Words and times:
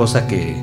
Cosas 0.00 0.22
que, 0.22 0.56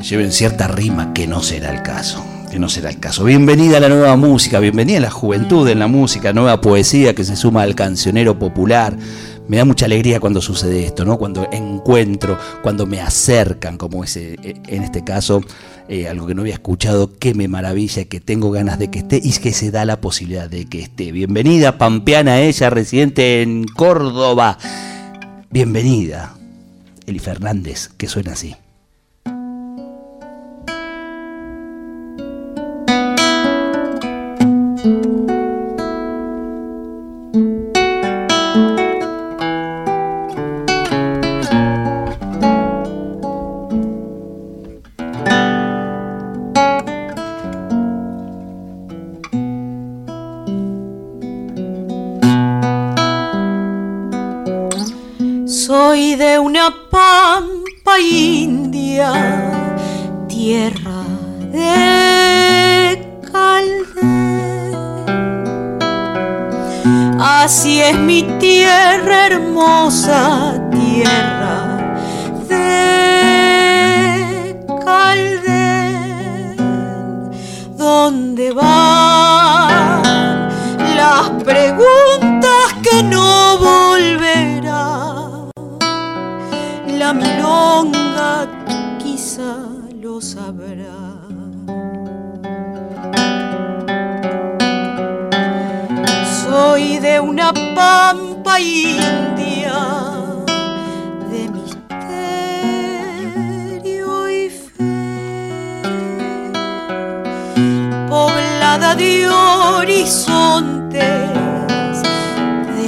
lleven 0.00 0.30
cierta 0.30 0.68
rima, 0.68 1.12
que 1.12 1.26
no 1.26 1.42
será 1.42 1.74
el 1.74 1.82
caso. 1.82 2.24
Que 2.52 2.60
no 2.60 2.68
será 2.68 2.90
el 2.90 3.00
caso. 3.00 3.24
Bienvenida 3.24 3.78
a 3.78 3.80
la 3.80 3.88
nueva 3.88 4.14
música, 4.14 4.60
bienvenida 4.60 4.98
a 4.98 5.00
la 5.00 5.10
juventud 5.10 5.68
en 5.68 5.80
la 5.80 5.88
música, 5.88 6.32
nueva 6.32 6.60
poesía 6.60 7.16
que 7.16 7.24
se 7.24 7.34
suma 7.34 7.62
al 7.62 7.74
cancionero 7.74 8.38
popular. 8.38 8.96
Me 9.48 9.56
da 9.56 9.64
mucha 9.64 9.86
alegría 9.86 10.20
cuando 10.20 10.40
sucede 10.40 10.86
esto, 10.86 11.04
¿no? 11.04 11.18
Cuando 11.18 11.48
encuentro, 11.50 12.38
cuando 12.62 12.86
me 12.86 13.00
acercan, 13.00 13.76
como 13.76 14.04
ese, 14.04 14.36
en 14.68 14.84
este 14.84 15.02
caso, 15.02 15.42
eh, 15.88 16.06
algo 16.06 16.28
que 16.28 16.36
no 16.36 16.42
había 16.42 16.54
escuchado, 16.54 17.18
que 17.18 17.34
me 17.34 17.48
maravilla, 17.48 18.04
que 18.04 18.20
tengo 18.20 18.52
ganas 18.52 18.78
de 18.78 18.88
que 18.88 19.00
esté 19.00 19.20
y 19.20 19.32
que 19.32 19.52
se 19.52 19.72
da 19.72 19.84
la 19.84 20.00
posibilidad 20.00 20.48
de 20.48 20.66
que 20.66 20.82
esté. 20.82 21.10
Bienvenida, 21.10 21.76
Pampeana, 21.76 22.38
ella 22.38 22.70
residente 22.70 23.42
en 23.42 23.64
Córdoba. 23.64 24.58
Bienvenida. 25.50 26.36
Eli 27.06 27.18
Fernández, 27.18 27.88
que 27.96 28.08
suena 28.08 28.32
así. 28.32 28.56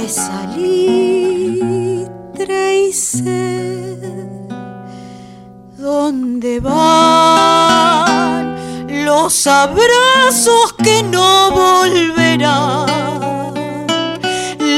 de 0.05 0.11
salitre 0.11 1.97
y 2.89 2.93
sed, 2.93 3.97
¿dónde 5.77 6.59
van 6.59 7.25
los 9.03 9.47
abrazos 9.47 10.73
que 10.83 11.01
no 11.01 11.49
volverán? 11.51 12.85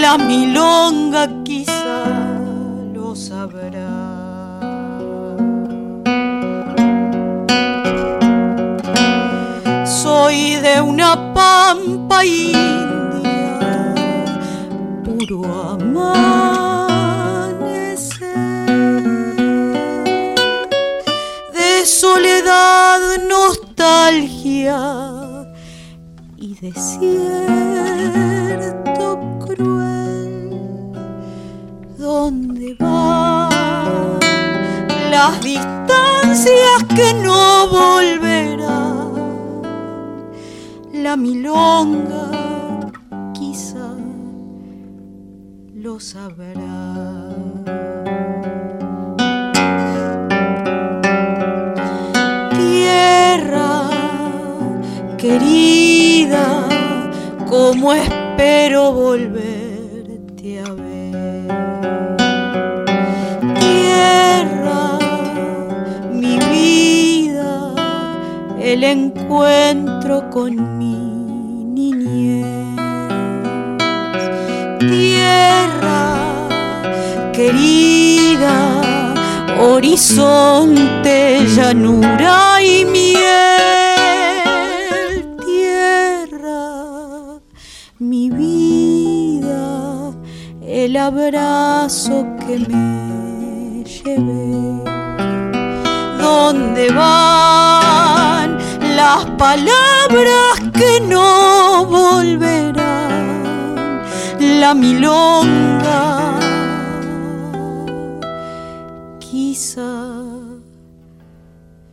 La 0.02 0.18
milonga 0.18 1.44
quizá 1.44 2.06
lo 2.94 3.14
sabrá. 3.14 3.96
Soy 9.86 10.56
de 10.56 10.80
una 10.80 11.34
pampa 11.34 12.24
y 12.24 12.57
oscuro 15.28 15.44
amanecer. 15.72 17.18
De 21.54 21.86
soledad, 21.86 23.00
nostalgia 23.28 24.80
y 26.38 26.56
desierto 26.56 27.10
cruel 29.46 30.50
donde 31.98 32.76
van 32.80 34.20
las 35.12 35.42
distancias 35.44 36.84
que 36.96 37.14
no 37.16 37.68
volverán 37.68 39.14
la 40.94 41.18
milonga 41.18 42.27
lo 45.88 46.02
sabrá. 46.02 46.52
Tierra 52.58 53.72
querida, 55.18 56.68
como 57.50 57.94
espero 57.94 58.92
volverte 58.92 60.60
a 60.60 60.74
ver. 60.74 62.18
Tierra, 63.62 65.00
mi 66.12 66.38
vida, 66.52 67.74
el 68.60 68.84
encuentro 68.84 70.30
conmigo 70.32 71.07
querida, 77.48 78.56
horizonte, 79.60 81.46
llanura 81.56 82.62
y 82.62 82.84
miel, 82.84 83.24
tierra, 85.46 86.74
mi 88.00 88.30
vida, 88.30 90.12
el 90.62 90.98
abrazo 90.98 92.26
que 92.46 92.60
me 92.68 93.84
llevé. 93.86 94.84
¿Dónde 96.20 96.92
van 96.92 98.58
las 98.98 99.26
palabras 99.38 100.60
que 100.74 101.00
no 101.08 101.86
volverán? 101.86 103.26
La 104.40 104.74
milonga 104.74 106.27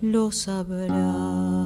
lo 0.05 0.31
sabrá. 0.31 1.65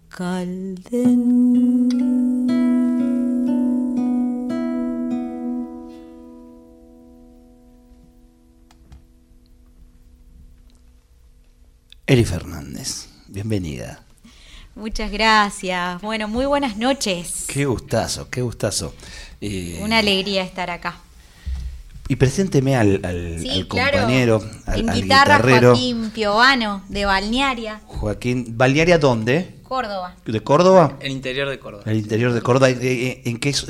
Calden. 0.09 1.42
Eri 12.13 12.25
Fernández, 12.25 13.07
bienvenida. 13.27 14.03
Muchas 14.75 15.11
gracias. 15.11 15.99
Bueno, 16.03 16.27
muy 16.27 16.45
buenas 16.45 16.77
noches. 16.77 17.45
Qué 17.47 17.65
gustazo, 17.65 18.29
qué 18.29 18.43
gustazo. 18.43 18.93
Eh, 19.41 19.79
Una 19.81 19.97
alegría 19.97 20.43
estar 20.43 20.69
acá. 20.69 20.97
Y 22.07 22.15
presénteme 22.17 22.75
al, 22.75 23.01
compañero, 23.67 24.47
al, 24.67 24.81
en 24.81 24.93
guitarra, 24.93 25.39
Joaquín 25.39 26.11
Piovano, 26.11 26.83
de 26.87 27.05
Balnearia. 27.05 27.81
Joaquín, 27.87 28.59
¿Balnearia 28.59 28.99
dónde? 28.99 29.55
Córdoba. 29.63 30.15
¿De 30.23 30.39
Córdoba? 30.41 30.99
El 31.01 31.13
interior 31.13 31.49
de 31.49 31.57
Córdoba. 31.57 31.83
El 31.87 31.97
interior 31.97 32.31
de 32.31 32.41
Córdoba. 32.43 32.69
Eh, 32.69 32.77
eh, 32.79 33.21
¿En 33.25 33.39
qué 33.39 33.49
es? 33.49 33.65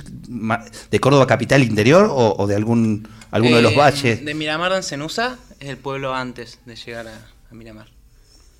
¿De 0.91 0.99
Córdoba 0.99 1.27
capital 1.27 1.63
interior 1.63 2.09
o, 2.11 2.45
de 2.45 2.57
algún 2.57 3.07
alguno 3.31 3.55
de 3.55 3.61
los 3.61 3.73
valles? 3.73 4.25
De 4.25 4.33
Miramar 4.33 4.73
en 4.73 4.83
Cenusa, 4.83 5.39
es 5.61 5.69
el 5.69 5.77
pueblo 5.77 6.13
antes 6.13 6.59
de 6.65 6.75
llegar 6.75 7.07
a, 7.07 7.53
Miramar. 7.53 8.02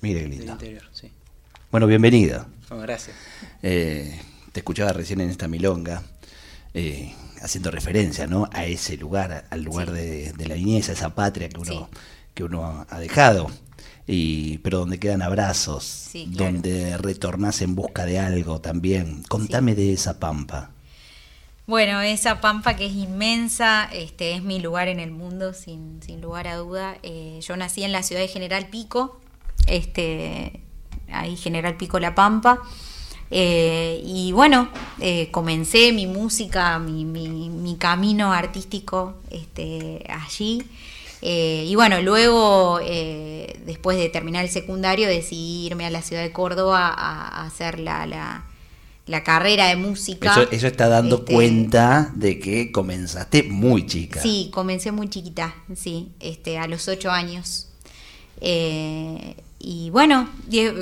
Mire 0.04 0.20
qué 0.20 0.28
lindo. 0.28 0.52
interior, 0.52 0.82
sí. 0.92 1.10
Bueno, 1.70 1.86
bienvenida. 1.86 2.46
gracias. 2.68 3.16
Eh, 3.62 4.20
te 4.52 4.60
escuchaba 4.60 4.92
recién 4.92 5.22
en 5.22 5.30
esta 5.30 5.48
milonga, 5.48 6.02
eh, 6.74 7.14
haciendo 7.40 7.70
referencia 7.70 8.26
¿no? 8.26 8.46
a 8.52 8.66
ese 8.66 8.98
lugar, 8.98 9.46
al 9.48 9.62
lugar 9.62 9.92
de, 9.92 10.34
la 10.46 10.56
niñez, 10.56 10.90
a 10.90 10.92
esa 10.92 11.14
patria 11.14 11.48
que 11.48 11.58
uno, 11.58 11.88
que 12.34 12.44
uno 12.44 12.84
ha 12.86 12.98
dejado. 12.98 13.50
Y, 14.06 14.58
pero 14.58 14.80
donde 14.80 14.98
quedan 15.00 15.22
abrazos, 15.22 16.10
donde 16.26 16.98
retornás 16.98 17.62
en 17.62 17.74
busca 17.74 18.04
de 18.04 18.18
algo 18.18 18.60
también. 18.60 19.22
Contame 19.30 19.74
de 19.74 19.94
esa 19.94 20.20
pampa. 20.20 20.72
Bueno, 21.66 22.02
esa 22.02 22.42
pampa 22.42 22.76
que 22.76 22.84
es 22.84 22.92
inmensa, 22.92 23.88
este, 23.90 24.34
es 24.34 24.42
mi 24.42 24.60
lugar 24.60 24.88
en 24.88 25.00
el 25.00 25.12
mundo, 25.12 25.54
sin, 25.54 26.02
sin 26.02 26.20
lugar 26.20 26.46
a 26.46 26.56
duda. 26.56 26.98
Eh, 27.02 27.40
yo 27.40 27.56
nací 27.56 27.84
en 27.84 27.92
la 27.92 28.02
ciudad 28.02 28.20
de 28.20 28.28
General 28.28 28.66
Pico, 28.68 29.18
este, 29.66 30.60
ahí 31.10 31.36
General 31.36 31.76
Pico 31.76 31.98
La 31.98 32.14
Pampa. 32.14 32.60
Eh, 33.30 34.00
y 34.04 34.32
bueno, 34.32 34.68
eh, 35.00 35.28
comencé 35.30 35.92
mi 35.92 36.06
música, 36.06 36.78
mi, 36.78 37.04
mi, 37.04 37.76
camino 37.78 38.32
artístico 38.32 39.16
este, 39.30 40.04
allí. 40.08 40.62
Eh, 41.20 41.64
y 41.66 41.74
bueno, 41.74 42.00
luego, 42.02 42.78
después 43.64 43.96
de 43.98 44.08
terminar 44.08 44.44
el 44.44 44.50
secundario, 44.50 45.08
decidí 45.08 45.66
irme 45.66 45.86
a 45.86 45.90
la 45.90 46.02
ciudad 46.02 46.22
de 46.22 46.32
Córdoba 46.32 46.94
a, 46.96 47.44
hacer 47.44 47.80
la, 47.80 48.06
la, 48.06 49.24
carrera 49.24 49.66
de 49.66 49.76
música. 49.76 50.46
Eso, 50.50 50.66
está 50.66 50.88
dando 50.88 51.16
este, 51.16 51.32
cuenta 51.32 52.12
de 52.14 52.38
que 52.38 52.70
comenzaste 52.70 53.42
muy 53.42 53.86
chica. 53.86 54.20
Sí, 54.20 54.50
comencé 54.52 54.92
muy 54.92 55.08
chiquita, 55.08 55.54
sí, 55.74 56.12
este, 56.20 56.58
a 56.58 56.68
los 56.68 56.86
ocho 56.88 57.10
años. 57.10 57.73
Eh, 58.40 59.36
y 59.58 59.88
bueno, 59.90 60.28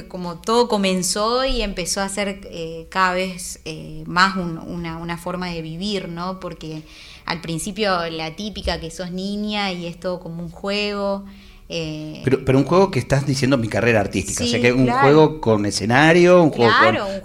como 0.08 0.38
todo 0.38 0.68
comenzó 0.68 1.44
y 1.44 1.62
empezó 1.62 2.00
a 2.00 2.08
ser 2.08 2.40
eh, 2.44 2.88
cada 2.90 3.14
vez 3.14 3.60
eh, 3.64 4.02
más 4.06 4.36
una, 4.36 5.16
forma 5.18 5.48
de 5.50 5.62
vivir, 5.62 6.08
¿no? 6.08 6.40
Porque 6.40 6.82
al 7.24 7.40
principio 7.40 8.10
la 8.10 8.34
típica 8.34 8.80
que 8.80 8.90
sos 8.90 9.12
niña 9.12 9.70
y 9.70 9.86
es 9.86 10.00
todo 10.00 10.18
como 10.18 10.42
un 10.42 10.50
juego. 10.50 11.24
pero, 11.68 12.44
pero 12.44 12.58
un 12.58 12.64
juego 12.64 12.90
que 12.90 12.98
estás 12.98 13.24
diciendo 13.24 13.56
mi 13.56 13.68
carrera 13.68 14.00
artística, 14.00 14.42
o 14.42 14.46
sea 14.48 14.60
que 14.60 14.72
un 14.72 14.90
juego 14.90 15.40
con 15.40 15.64
escenario, 15.64 16.42
un 16.42 16.50
juego, 16.50 16.72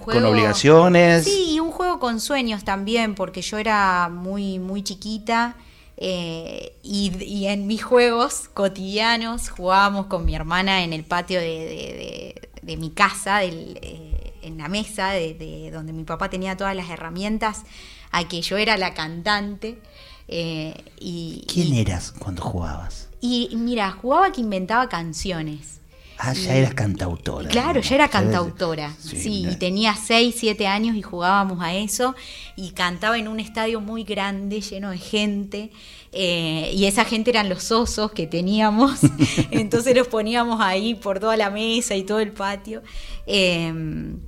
con, 0.06 0.25
obligaciones. 0.25 1.24
Sí, 1.24 1.53
y 1.56 1.59
un 1.59 1.71
juego 1.71 2.00
con 2.00 2.19
sueños 2.19 2.65
también, 2.65 3.15
porque 3.15 3.41
yo 3.41 3.57
era 3.57 4.09
muy, 4.09 4.59
muy 4.59 4.83
chiquita 4.83 5.56
eh, 5.99 6.77
y, 6.83 7.45
en 7.47 7.65
mis 7.65 7.83
juegos 7.83 8.49
cotidianos 8.53 9.49
jugábamos 9.49 10.05
con 10.05 10.25
mi 10.25 10.35
hermana 10.35 10.83
en 10.83 10.94
el 10.94 11.03
patio 11.03 11.39
de, 11.39 12.39
mi 12.77 12.91
casa, 12.91 13.44
eh, 13.44 14.33
en 14.44 14.57
la 14.59 14.67
mesa 14.67 15.09
de, 15.09 15.71
donde 15.73 15.94
mi 15.94 16.03
papá 16.03 16.29
tenía 16.29 16.55
todas 16.55 16.75
las 16.75 16.89
herramientas, 16.91 17.63
a 18.11 18.27
que 18.27 18.41
yo 18.41 18.57
era 18.57 18.77
la 18.77 18.94
cantante. 18.94 19.81
Eh, 20.27 20.75
y, 20.99 21.45
¿Quién 21.51 21.73
eras 21.73 22.11
cuando 22.11 22.43
jugabas? 22.43 23.09
Y 23.19 23.50
mira, 23.55 23.91
jugaba 23.91 24.31
que 24.31 24.41
inventaba 24.41 24.88
canciones. 24.89 25.81
Ah, 26.19 26.33
ya 26.33 26.55
eras 26.55 26.73
cantautora. 26.73 27.47
Claro, 27.47 27.79
ya 27.81 27.95
era 27.95 28.07
cantautora. 28.07 28.91
Sí, 28.99 29.47
y 29.49 29.55
tenía 29.57 29.95
6, 29.95 30.35
7 30.37 30.65
años 30.65 30.95
y 30.95 31.03
jugábamos 31.03 31.61
a 31.61 31.75
eso. 31.75 32.15
Y 32.55 32.71
cantaba 32.71 33.19
en 33.19 33.27
un 33.27 33.39
estadio 33.39 33.81
muy 33.81 34.03
grande, 34.03 34.61
lleno 34.61 34.89
de 34.89 34.97
gente. 34.97 35.71
Eh, 36.11 36.71
y 36.73 36.85
esa 36.85 37.05
gente 37.05 37.29
eran 37.29 37.49
los 37.49 37.71
osos 37.71 38.11
que 38.11 38.25
teníamos. 38.25 38.99
Entonces 39.51 39.95
los 39.95 40.07
poníamos 40.07 40.59
ahí 40.59 40.95
por 40.95 41.19
toda 41.19 41.37
la 41.37 41.51
mesa 41.51 41.95
y 41.95 42.03
todo 42.03 42.19
el 42.19 42.31
patio. 42.31 42.81
Em, 43.27 44.19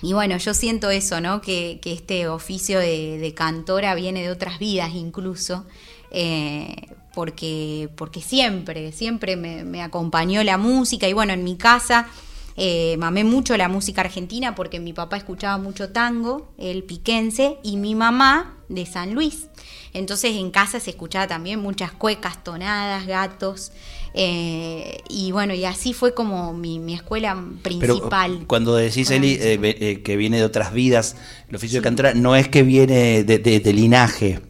y 0.00 0.12
bueno, 0.12 0.36
yo 0.36 0.54
siento 0.54 0.90
eso, 0.90 1.20
¿no? 1.20 1.40
Que, 1.40 1.80
este 1.84 2.28
oficio 2.28 2.78
de, 2.78 3.32
cantora 3.36 3.96
viene 3.96 4.22
de 4.22 4.30
otras 4.30 4.60
vidas 4.60 4.94
incluso. 4.94 5.66
Eh, 6.12 6.88
porque, 7.14 7.88
porque 7.96 8.20
siempre, 8.20 8.92
siempre 8.92 9.36
me, 9.36 9.82
acompañó 9.82 10.42
la 10.42 10.58
música 10.58 11.08
y 11.08 11.12
bueno, 11.12 11.32
en 11.32 11.44
mi 11.44 11.56
casa 11.56 12.08
eh, 12.56 12.96
mamé 12.98 13.24
mucho 13.24 13.56
la 13.56 13.68
música 13.68 14.02
argentina 14.02 14.54
porque 14.54 14.80
mi 14.80 14.92
papá 14.92 15.16
escuchaba 15.16 15.58
mucho 15.58 15.90
tango, 15.90 16.52
el 16.58 16.82
piquense, 16.84 17.58
y 17.62 17.76
mi 17.76 17.94
mamá 17.94 18.56
de 18.68 18.86
San 18.86 19.14
Luis. 19.14 19.48
Entonces 19.94 20.36
en 20.36 20.50
casa 20.50 20.80
se 20.80 20.90
escuchaba 20.90 21.26
también 21.26 21.60
muchas 21.60 21.92
cuecas, 21.92 22.42
tonadas, 22.42 23.06
gatos. 23.06 23.72
Eh, 24.14 24.98
y 25.08 25.32
bueno, 25.32 25.54
y 25.54 25.64
así 25.64 25.94
fue 25.94 26.14
como 26.14 26.52
mi, 26.52 26.94
escuela 26.94 27.42
principal. 27.62 28.44
cuando 28.46 28.74
decís, 28.74 29.10
Eli, 29.10 29.38
eh, 29.40 30.02
que 30.02 30.16
viene 30.16 30.38
de 30.38 30.44
otras 30.44 30.72
vidas, 30.72 31.16
el 31.48 31.56
oficio 31.56 31.80
de 31.80 31.84
cantora, 31.84 32.14
no 32.14 32.36
es 32.36 32.48
que 32.48 32.62
viene 32.62 33.24
de 33.24 33.72
linaje, 33.72 34.40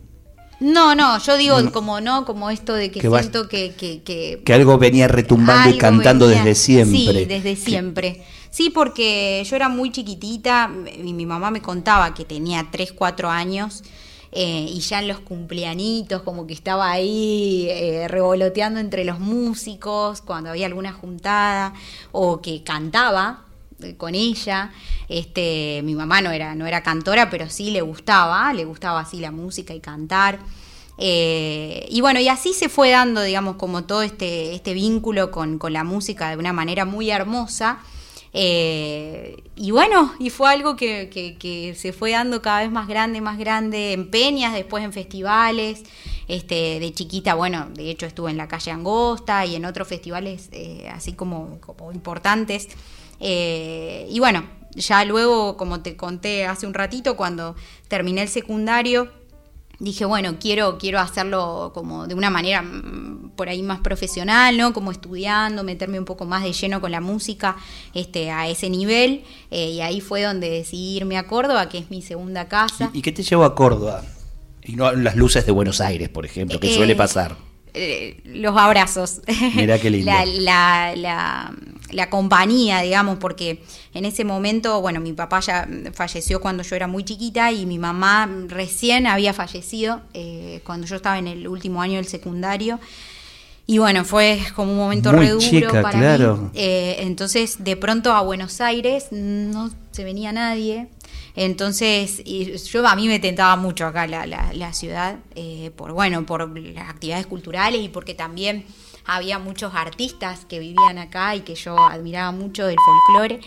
no, 0.62 0.94
no, 0.94 1.18
yo 1.18 1.36
digo 1.36 1.72
como 1.72 2.00
no, 2.00 2.24
como 2.24 2.50
esto 2.50 2.74
de 2.74 2.90
que, 2.90 3.00
siento 3.00 3.48
que, 3.48 3.74
que, 3.74 4.54
algo 4.54 4.78
venía 4.78 5.08
retumbando 5.08 5.74
y 5.74 5.78
cantando 5.78 6.28
desde 6.28 6.54
siempre. 6.54 6.98
Sí, 6.98 7.24
desde 7.24 7.56
siempre. 7.56 8.22
Sí, 8.50 8.70
porque 8.70 9.42
yo 9.48 9.56
era 9.56 9.68
muy 9.68 9.90
chiquitita 9.90 10.70
y 11.02 11.12
mi 11.14 11.26
mamá 11.26 11.50
me 11.50 11.62
contaba 11.62 12.14
que 12.14 12.24
tenía 12.24 12.68
3, 12.70 12.92
4 12.92 13.30
años 13.30 13.82
eh, 14.30 14.66
y 14.68 14.80
ya 14.80 15.00
en 15.00 15.08
los 15.08 15.20
cumpleanitos 15.20 16.22
como 16.22 16.46
que 16.46 16.54
estaba 16.54 16.90
ahí 16.90 17.66
eh, 17.70 18.06
revoloteando 18.08 18.78
entre 18.78 19.04
los 19.04 19.18
músicos 19.18 20.20
cuando 20.20 20.50
había 20.50 20.66
alguna 20.66 20.92
juntada 20.92 21.74
o 22.12 22.40
que 22.40 22.62
cantaba 22.62 23.46
con 23.96 24.14
ella. 24.14 24.72
Este, 25.08 25.80
mi 25.84 25.94
mamá 25.94 26.20
no 26.20 26.30
era, 26.30 26.54
no 26.54 26.66
era 26.66 26.82
cantora, 26.82 27.30
pero 27.30 27.48
sí 27.50 27.70
le 27.70 27.82
gustaba, 27.82 28.52
le 28.52 28.64
gustaba 28.64 29.00
así 29.00 29.18
la 29.20 29.30
música 29.30 29.74
y 29.74 29.80
cantar. 29.80 30.38
Eh, 30.98 31.86
y 31.90 32.00
bueno, 32.00 32.20
y 32.20 32.28
así 32.28 32.52
se 32.52 32.68
fue 32.68 32.90
dando, 32.90 33.22
digamos, 33.22 33.56
como 33.56 33.84
todo 33.84 34.02
este, 34.02 34.54
este 34.54 34.74
vínculo 34.74 35.30
con, 35.30 35.58
la 35.70 35.84
música 35.84 36.30
de 36.30 36.36
una 36.36 36.52
manera 36.52 36.84
muy 36.84 37.10
hermosa. 37.10 37.80
Eh, 38.34 39.42
y 39.56 39.70
bueno, 39.72 40.14
y 40.18 40.30
fue 40.30 40.48
algo 40.50 40.76
que, 40.76 41.74
se 41.76 41.92
fue 41.92 42.12
dando 42.12 42.40
cada 42.40 42.60
vez 42.60 42.70
más 42.70 42.88
grande, 42.88 43.20
más 43.20 43.38
grande, 43.38 43.92
en 43.92 44.10
peñas, 44.10 44.54
después 44.54 44.84
en 44.84 44.92
festivales. 44.92 45.82
Este, 46.28 46.78
de 46.78 46.92
chiquita, 46.94 47.34
bueno, 47.34 47.68
de 47.74 47.90
hecho 47.90 48.06
estuve 48.06 48.30
en 48.30 48.36
la 48.36 48.48
calle 48.48 48.70
Angosta 48.70 49.44
y 49.44 49.56
en 49.56 49.64
otros 49.64 49.88
festivales 49.88 50.48
eh, 50.52 50.88
así 50.94 51.14
como, 51.14 51.58
como 51.60 51.92
importantes. 51.92 52.68
Eh, 53.24 54.08
y 54.10 54.18
bueno, 54.18 54.44
ya 54.74 55.04
luego, 55.04 55.56
como 55.56 55.80
te 55.80 55.96
conté 55.96 56.44
hace 56.44 56.66
un 56.66 56.74
ratito, 56.74 57.16
cuando 57.16 57.54
terminé 57.88 58.22
el 58.22 58.28
secundario, 58.28 59.10
dije, 59.78 60.04
bueno, 60.04 60.36
quiero, 60.40 60.76
quiero 60.76 60.98
hacerlo 60.98 61.70
como 61.72 62.06
de 62.08 62.14
una 62.14 62.30
manera 62.30 62.62
mm, 62.62 63.32
por 63.36 63.48
ahí 63.48 63.62
más 63.62 63.80
profesional, 63.80 64.58
¿no? 64.58 64.72
Como 64.72 64.90
estudiando, 64.90 65.62
meterme 65.62 66.00
un 66.00 66.04
poco 66.04 66.24
más 66.24 66.42
de 66.42 66.52
lleno 66.52 66.80
con 66.80 66.90
la 66.90 67.00
música 67.00 67.56
este, 67.94 68.30
a 68.30 68.48
ese 68.48 68.68
nivel. 68.70 69.24
Eh, 69.50 69.70
y 69.70 69.80
ahí 69.80 70.00
fue 70.00 70.22
donde 70.22 70.50
decidí 70.50 70.96
irme 70.96 71.16
a 71.16 71.26
Córdoba, 71.28 71.68
que 71.68 71.78
es 71.78 71.90
mi 71.90 72.02
segunda 72.02 72.48
casa. 72.48 72.90
¿Y, 72.92 73.02
qué 73.02 73.12
te 73.12 73.22
llevó 73.22 73.44
a 73.44 73.54
Córdoba? 73.54 74.02
Y 74.64 74.74
no 74.74 74.92
las 74.92 75.16
luces 75.16 75.46
de 75.46 75.52
Buenos 75.52 75.80
Aires, 75.80 76.08
por 76.08 76.26
ejemplo, 76.26 76.58
que 76.58 76.74
suele 76.74 76.92
eh, 76.92 76.96
pasar. 76.96 77.36
los 78.24 78.56
abrazos. 78.56 79.20
Mira 79.54 79.78
qué 79.78 79.90
lindo. 79.90 80.10
la, 80.10 80.24
la, 80.24 80.96
la 80.96 81.54
compañía, 82.10 82.80
digamos, 82.80 83.18
porque 83.18 83.62
en 83.94 84.04
ese 84.04 84.24
momento, 84.24 84.80
bueno, 84.80 85.00
mi 85.00 85.12
papá 85.12 85.40
ya 85.40 85.68
falleció 85.92 86.40
cuando 86.40 86.62
yo 86.62 86.74
era 86.76 86.86
muy 86.86 87.04
chiquita 87.04 87.52
y 87.52 87.66
mi 87.66 87.78
mamá 87.78 88.28
recién 88.48 89.06
había 89.06 89.32
fallecido 89.32 90.00
eh, 90.14 90.60
cuando 90.64 90.86
yo 90.86 90.96
estaba 90.96 91.18
en 91.18 91.28
el 91.28 91.46
último 91.46 91.82
año 91.82 91.96
del 91.96 92.06
secundario. 92.06 92.80
Y 93.66 93.78
bueno, 93.78 94.04
fue 94.04 94.40
como 94.56 94.72
un 94.72 94.78
momento 94.78 95.12
re 95.12 95.30
duro 95.30 95.70
para 95.82 96.18
mí. 96.18 96.50
Eh, 96.54 96.96
entonces, 97.00 97.62
de 97.62 97.76
pronto 97.76 98.12
a 98.12 98.20
Buenos 98.20 98.60
Aires 98.60 99.06
no 99.12 99.70
se 99.92 100.04
venía 100.04 100.32
nadie. 100.32 100.88
Entonces, 101.34 102.22
yo 102.24 102.86
a 102.86 102.96
mí 102.96 103.08
me 103.08 103.18
tentaba 103.18 103.56
mucho 103.56 103.86
acá 103.86 104.06
la, 104.06 104.26
la, 104.26 104.72
ciudad, 104.74 105.16
eh, 105.34 105.70
por 105.76 105.92
bueno, 105.92 106.26
por 106.26 106.46
las 106.58 106.90
actividades 106.90 107.26
culturales 107.26 107.80
y 107.80 107.88
porque 107.88 108.14
también 108.14 108.66
había 109.04 109.38
muchos 109.38 109.74
artistas 109.74 110.44
que 110.44 110.58
vivían 110.58 110.98
acá 110.98 111.34
y 111.36 111.40
que 111.40 111.54
yo 111.54 111.78
admiraba 111.78 112.32
mucho 112.32 112.66
del 112.66 112.76
folclore. 112.84 113.40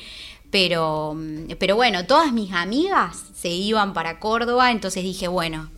Pero, 0.51 1.17
pero 1.59 1.75
bueno, 1.75 2.05
todas 2.05 2.31
mis 2.31 2.53
amigas 2.53 3.24
se 3.35 3.50
iban 3.50 3.93
para 3.93 4.19
Córdoba, 4.19 4.71
entonces 4.71 5.03
dije, 5.03 5.27
bueno, 5.27 5.69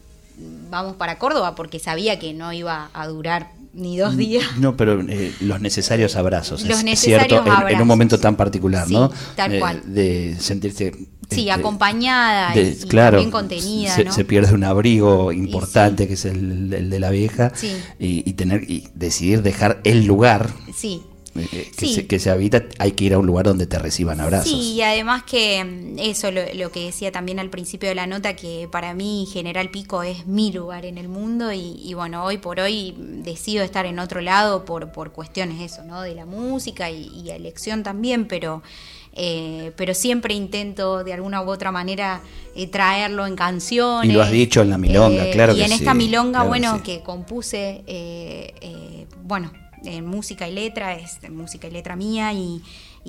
vamos 0.70 0.96
para 0.98 1.18
Córdoba 1.18 1.56
porque 1.56 1.80
sabía 1.80 2.20
que 2.20 2.34
no 2.34 2.54
iba 2.54 2.90
a 2.94 3.08
durar 3.08 3.52
ni 3.74 3.98
dos 3.98 4.16
mm, 4.16 4.18
días. 4.18 4.58
No, 4.58 4.76
pero 4.76 5.02
eh, 5.02 5.34
los 5.40 5.62
necesarios 5.62 6.16
abrazos. 6.16 6.64
Los 6.64 6.84
es 6.84 7.00
cierto, 7.00 7.44
En, 7.70 7.82
un 7.82 7.88
momento 7.88 8.20
tan 8.20 8.36
particular, 8.36 8.90
¿no? 8.90 9.12
Tal 9.36 9.54
eh, 9.54 9.60
cual. 9.60 9.82
De 9.86 10.36
sentirse. 10.40 10.94
Sí, 11.30 11.50
este, 11.50 11.52
acompañada 11.52 12.56
y, 12.56 12.78
bien 13.16 13.32
contenida. 13.32 13.94
Se, 13.94 14.12
se, 14.12 14.26
pierde 14.26 14.54
un 14.54 14.64
abrigo 14.64 15.32
importante 15.32 16.08
que 16.08 16.14
es 16.14 16.26
el, 16.26 16.90
de 16.90 17.00
la 17.00 17.10
vieja 17.10 17.52
y, 18.00 18.24
y, 18.30 18.34
tener 18.34 18.64
y 18.70 18.88
decidir 18.96 19.42
dejar 19.42 19.82
el 19.84 20.06
lugar. 20.06 20.50
Sí 20.74 21.02
eh, 21.40 22.06
que, 22.08 22.20
se, 22.20 22.30
habita, 22.30 22.64
hay 22.80 22.94
que 22.94 23.06
ir 23.06 23.14
a 23.14 23.20
un 23.20 23.28
lugar 23.28 23.46
donde 23.46 23.68
te 23.68 23.78
reciban 23.78 24.20
abrazos. 24.20 24.50
Sí, 24.50 24.74
y 24.74 24.82
además 24.82 25.24
que 25.24 25.64
mm, 25.64 26.00
eso, 26.00 26.32
lo, 26.32 26.72
que 26.72 26.86
decía 26.86 27.12
también 27.12 27.40
al 27.40 27.50
principio 27.50 27.90
de 27.90 27.96
la 27.96 28.08
nota, 28.08 28.36
que 28.36 28.68
para 28.72 28.94
mí 28.94 29.28
General 29.32 29.70
Pico 29.70 30.04
es 30.04 30.26
mi 30.26 30.52
lugar 30.52 30.86
en 30.86 30.98
el 30.98 31.08
mundo 31.08 31.52
y, 31.54 31.94
bueno, 31.94 32.24
hoy 32.24 32.38
por 32.38 32.60
hoy 32.60 32.96
decido 32.98 33.64
estar 33.64 33.86
en 33.86 34.00
otro 34.00 34.22
lado 34.22 34.66
por, 34.66 34.92
por 34.92 35.12
cuestiones 35.12 35.62
eso, 35.62 35.84
¿no? 35.84 36.02
De 36.02 36.16
la 36.16 36.26
música 36.26 36.90
y, 36.90 37.30
elección 37.30 37.84
también, 37.84 38.28
pero... 38.28 38.64
Eh, 39.20 39.72
pero 39.76 39.96
siempre 39.96 40.36
intento 40.36 41.04
de 41.04 41.12
alguna 41.12 41.42
u 41.42 41.50
otra 41.50 41.72
manera 41.72 42.22
eh, 42.56 42.68
traerlo 42.68 43.26
en 43.26 43.36
canciones. 43.36 44.10
Y 44.10 44.14
lo 44.14 44.22
has 44.22 44.30
dicho 44.30 44.62
en 44.62 44.70
la 44.70 44.78
milonga, 44.78 45.30
claro. 45.32 45.56
Y 45.56 45.64
en 45.64 45.72
esta 45.72 45.96
milonga, 45.96 46.44
bueno, 46.44 46.84
que, 46.84 47.02
compuse, 47.02 47.84
bueno, 49.24 49.52
en 49.84 50.06
música 50.06 50.48
y 50.48 50.54
letra, 50.54 50.96
es 50.96 51.18
música 51.30 51.68
y 51.68 51.72
letra 51.72 51.96
mía 51.96 52.34
y, 52.34 52.62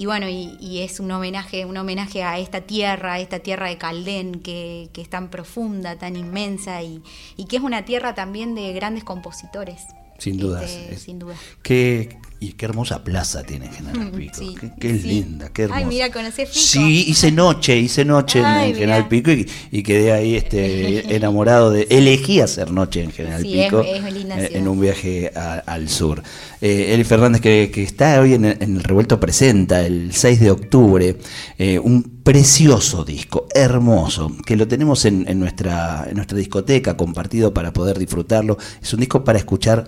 bueno, 0.04 0.28
y, 0.28 0.80
es 0.80 1.00
un 1.00 1.10
homenaje, 1.10 1.64
un 1.64 1.76
homenaje 1.76 2.22
a 2.22 2.38
esta 2.38 2.62
tierra, 2.62 3.14
a 3.14 3.20
esta 3.20 3.40
tierra 3.40 3.68
de 3.68 3.78
Caldén 3.78 4.40
que, 4.40 4.90
es 4.96 5.10
tan 5.10 5.28
profunda, 5.28 5.98
tan 5.98 6.16
inmensa 6.16 6.82
y, 6.82 7.02
y, 7.36 7.46
que 7.46 7.56
es 7.56 7.62
una 7.62 7.84
tierra 7.84 8.14
también 8.14 8.54
de 8.54 8.72
grandes 8.72 9.04
compositores. 9.04 9.82
Sin 10.18 10.36
dudas. 10.36 10.70
Este, 10.70 10.96
sin 10.96 11.18
dudas. 11.18 11.38
¿Qué, 11.62 12.18
y 12.40 12.52
qué 12.52 12.66
hermosa 12.66 13.02
plaza 13.02 13.42
tiene 13.42 13.68
General 13.68 14.10
Pico. 14.10 14.40
qué, 14.78 14.92
linda, 14.92 15.50
qué 15.52 15.62
hermosa. 15.62 15.80
Ay, 15.80 15.86
mira, 15.86 16.10
conocí 16.10 16.42
Pico. 16.42 16.52
Sí, 16.54 17.04
hice 17.08 17.32
noche, 17.32 17.76
hice 17.76 18.04
noche 18.04 18.40
en 18.40 18.74
General 18.74 19.08
Pico 19.08 19.30
y, 19.30 19.82
quedé 19.82 20.12
ahí 20.12 20.36
este, 20.36 21.14
enamorado 21.16 21.70
de. 21.70 21.86
Elegí 21.90 22.40
hacer 22.40 22.70
noche 22.70 23.02
en 23.02 23.12
General 23.12 23.42
Pico. 23.42 23.82
Eh, 23.82 24.50
en 24.52 24.68
un 24.68 24.80
viaje 24.80 25.32
al 25.34 25.88
sur. 25.88 26.22
Eh, 26.60 26.94
Eli 26.94 27.04
Fernández, 27.04 27.40
que, 27.40 27.70
está 27.82 28.20
hoy 28.20 28.34
en 28.34 28.44
el, 28.44 28.82
Revuelto 28.82 29.20
Presenta, 29.20 29.84
el 29.84 30.12
6 30.12 30.40
de 30.40 30.50
octubre, 30.50 31.16
eh, 31.58 31.78
un 31.78 32.18
precioso 32.22 33.04
disco, 33.04 33.46
hermoso, 33.54 34.36
que 34.44 34.56
lo 34.56 34.68
tenemos 34.68 35.04
en, 35.04 35.24
nuestra, 35.38 36.06
en 36.08 36.16
nuestra 36.16 36.36
discoteca 36.36 36.96
compartido 36.96 37.54
para 37.54 37.72
poder 37.72 37.98
disfrutarlo. 37.98 38.58
Es 38.82 38.92
un 38.92 39.00
disco 39.00 39.24
para 39.24 39.38
escuchar 39.38 39.86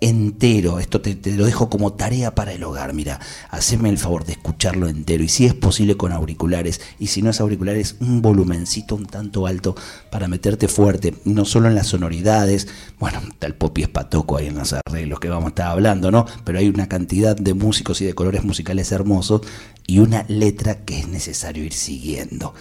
entero. 0.00 0.78
Esto 0.78 1.00
te, 1.00 1.16
lo 1.32 1.44
dejo 1.46 1.68
como 1.70 1.92
tarea 1.94 2.34
para 2.34 2.52
el 2.52 2.62
hogar. 2.64 2.92
Mira, 2.94 3.20
haceme 3.50 3.88
el 3.88 3.98
favor 3.98 4.24
de 4.24 4.32
escucharlo 4.32 4.88
entero. 4.88 5.24
Y 5.24 5.28
si 5.28 5.46
es 5.46 5.54
posible 5.54 5.96
con 5.96 6.12
auriculares. 6.12 6.80
Y 6.98 7.08
si 7.08 7.22
no 7.22 7.30
es 7.30 7.40
auriculares, 7.40 7.96
un 8.00 8.22
volumencito 8.22 8.94
un 8.94 9.06
tanto 9.06 9.46
alto 9.46 9.74
para 10.10 10.28
meterte 10.28 10.68
fuerte. 10.68 11.14
No 11.24 11.44
solo 11.44 11.68
en 11.68 11.74
las 11.74 11.88
sonoridades. 11.88 12.68
Bueno, 12.98 13.20
tal 13.38 13.54
Popi 13.54 13.82
Espatoco 13.82 14.36
ahí 14.36 14.46
en 14.46 14.56
los 14.56 14.74
arreglos 14.86 15.20
que 15.20 15.28
vamos 15.28 15.46
a 15.46 15.48
estar 15.48 15.68
hablando, 15.68 16.10
¿no? 16.10 16.26
Pero 16.44 16.58
hay 16.58 16.68
una 16.68 16.88
cantidad 16.88 17.36
de 17.36 17.54
músicos 17.54 18.00
y 18.00 18.04
de 18.04 18.14
colores 18.14 18.44
musicales 18.44 18.92
hermosos. 18.92 19.42
Y 19.86 20.00
una 20.00 20.24
letra 20.28 20.84
que 20.84 20.98
es 20.98 21.08
necesario 21.08 21.64
ir 21.64 21.72
siguiendo 21.72 22.54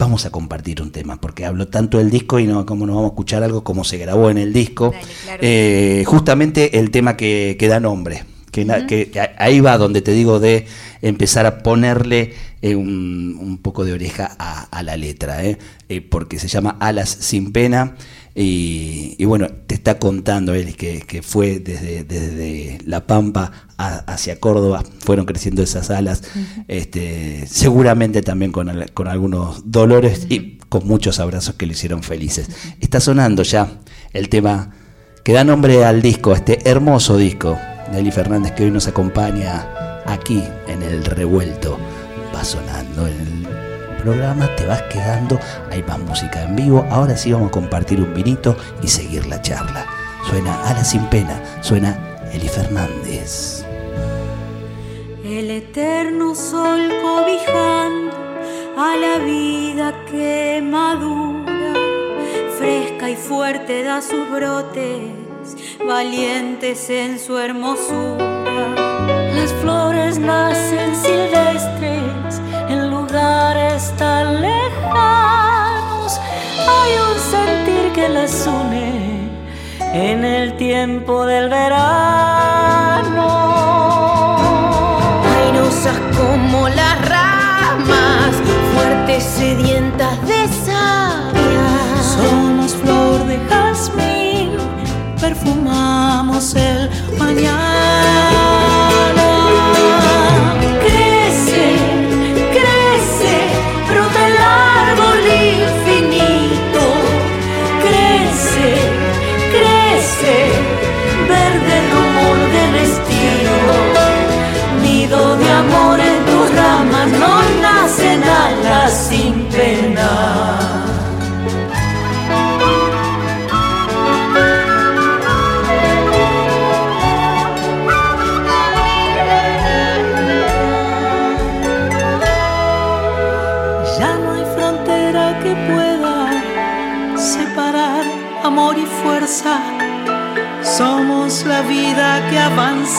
vamos 0.00 0.24
a 0.24 0.30
compartir 0.30 0.80
un 0.80 0.90
tema, 0.90 1.20
porque 1.20 1.44
hablo 1.44 1.68
tanto 1.68 1.98
del 1.98 2.10
disco 2.10 2.40
y 2.40 2.46
no 2.46 2.64
como 2.64 2.86
nos 2.86 2.96
vamos 2.96 3.10
a 3.10 3.12
escuchar 3.12 3.42
algo 3.42 3.62
como 3.62 3.84
se 3.84 3.98
grabó 3.98 4.30
en 4.30 4.38
el 4.38 4.52
disco. 4.52 4.92
Eh, 5.40 6.04
justamente 6.06 6.78
el 6.78 6.90
tema 6.90 7.16
que, 7.16 7.56
que 7.58 7.68
da 7.68 7.80
nombre. 7.80 8.24
Que, 8.50 9.10
ahí 9.38 9.60
va 9.60 9.78
donde 9.78 10.02
te 10.02 10.12
digo 10.12 10.40
de 10.40 10.66
empezar 11.02 11.46
a 11.46 11.62
ponerle 11.62 12.34
eh, 12.62 12.74
un, 12.74 13.58
poco 13.62 13.84
de 13.84 13.92
oreja 13.92 14.36
a, 14.38 14.82
la 14.82 14.96
letra, 14.96 15.44
¿eh? 15.44 15.58
porque 16.08 16.38
se 16.38 16.48
llama 16.48 16.76
Alas 16.80 17.08
sin 17.20 17.52
pena 17.52 17.94
y, 18.34 19.24
bueno, 19.24 19.48
te 19.66 19.74
está 19.74 19.98
contando 19.98 20.54
él 20.54 20.76
que, 20.76 21.20
fue 21.22 21.58
desde, 21.58 22.04
desde, 22.04 22.78
La 22.84 23.06
Pampa 23.06 23.50
hacia 23.76 24.38
Córdoba, 24.38 24.84
fueron 25.00 25.26
creciendo 25.26 25.62
esas 25.62 25.90
alas, 25.90 26.22
este, 26.68 27.46
seguramente 27.46 28.22
también 28.22 28.52
con, 28.52 28.70
con 28.94 29.08
algunos 29.08 29.70
dolores 29.70 30.26
y 30.28 30.58
con 30.68 30.86
muchos 30.86 31.18
abrazos 31.18 31.56
que 31.56 31.66
le 31.66 31.72
hicieron 31.72 32.02
felices. 32.02 32.48
Está 32.80 33.00
sonando 33.00 33.42
ya 33.42 33.80
el 34.12 34.28
tema 34.28 34.74
que 35.24 35.32
da 35.32 35.42
nombre 35.42 35.84
al 35.84 36.00
disco, 36.00 36.32
este 36.32 36.70
hermoso 36.70 37.16
disco 37.16 37.58
Eli 37.92 38.10
Fernández 38.10 38.52
que 38.52 38.64
hoy 38.64 38.70
nos 38.70 38.86
acompaña 38.86 39.66
aquí 40.06 40.44
en 40.66 40.82
el 40.82 41.04
revuelto. 41.04 41.78
Va 42.34 42.44
sonando 42.44 43.06
el 43.06 43.46
programa, 44.02 44.48
te 44.56 44.66
vas 44.66 44.82
quedando, 44.82 45.38
hay 45.70 45.82
más 45.82 45.98
música 45.98 46.42
en 46.42 46.56
vivo, 46.56 46.86
ahora 46.90 47.16
sí 47.16 47.32
vamos 47.32 47.48
a 47.48 47.52
compartir 47.52 48.00
un 48.00 48.14
vinito 48.14 48.56
y 48.82 48.88
seguir 48.88 49.26
la 49.26 49.42
charla. 49.42 49.86
Suena 50.28 50.62
Ala 50.64 50.84
sin 50.84 51.04
pena, 51.06 51.40
suena 51.60 51.98
Eli 52.32 52.48
Fernández. 52.48 53.64
El 55.24 55.50
eterno 55.50 56.34
sol 56.34 56.90
cobijando 57.02 58.12
a 58.78 58.96
la 58.96 59.18
vida 59.24 59.94
que 60.10 60.62
madura, 60.62 61.74
fresca 62.58 63.10
y 63.10 63.16
fuerte 63.16 63.82
da 63.82 64.00
sus 64.00 64.30
brotes, 64.30 65.19
valientes 65.86 66.90
en 66.90 67.18
su 67.18 67.38
hermosura. 67.38 68.70
Las 69.34 69.52
flores 69.60 70.18
nacen 70.18 70.94
silvestres 70.94 72.40
en 72.68 72.90
lugares 72.90 73.92
tan 73.96 74.40
lejanos. 74.40 76.20
Hay 76.68 76.92
un 77.08 77.18
sentir 77.18 77.92
que 77.92 78.08
las 78.08 78.46
une 78.46 79.30
en 79.92 80.24
el 80.24 80.56
tiempo 80.56 81.26
del 81.26 81.48
verano. 81.48 83.28
Airosas 85.36 85.98
como 86.16 86.68
las 86.68 87.08
ramas, 87.08 88.36
fuertes 88.74 89.24
sedientas 89.24 89.69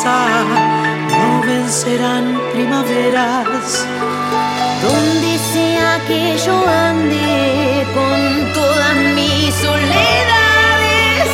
no 0.04 1.42
vencerán 1.46 2.40
primaveras. 2.54 3.86
Donde 4.82 5.38
sea 5.54 6.00
que 6.08 6.38
yo 6.44 6.56
ande 6.68 7.86
con 7.94 8.54
todas 8.54 8.96
mis 9.16 9.54
soledades, 9.54 11.30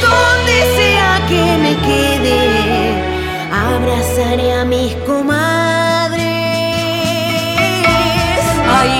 donde 0.00 0.56
sea 0.76 1.10
que 1.28 1.44
me 1.64 1.74
quede, 1.88 2.40
abrazaré 3.50 4.52
a 4.52 4.64
mis 4.64 4.94
comadres. 5.06 6.22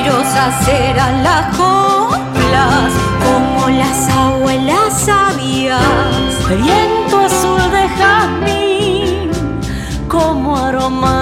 mentirosas 0.03 0.69
eran 0.69 1.23
las 1.23 1.57
coplas, 1.57 2.93
como 3.25 3.69
las 3.71 4.09
abuelas 4.09 4.93
sabias. 5.01 5.81
Viento 6.51 7.21
azul 7.21 7.71
de 7.71 7.89
jazmín, 7.99 8.52
como 10.83 11.22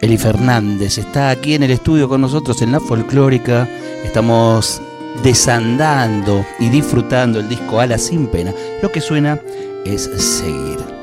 Eli 0.00 0.16
Fernández 0.16 0.96
está 0.96 1.28
aquí 1.28 1.54
en 1.54 1.62
el 1.62 1.70
estudio 1.70 2.08
con 2.08 2.22
nosotros 2.22 2.62
en 2.62 2.72
la 2.72 2.80
folclórica. 2.80 3.68
Estamos 4.02 4.80
desandando 5.22 6.44
y 6.58 6.70
disfrutando 6.70 7.40
el 7.40 7.48
disco 7.48 7.80
Ala 7.80 7.98
sin 7.98 8.26
pena. 8.26 8.54
Lo 8.82 8.90
que 8.90 9.02
suena 9.02 9.38
es 9.84 10.04
seguir. 10.04 10.99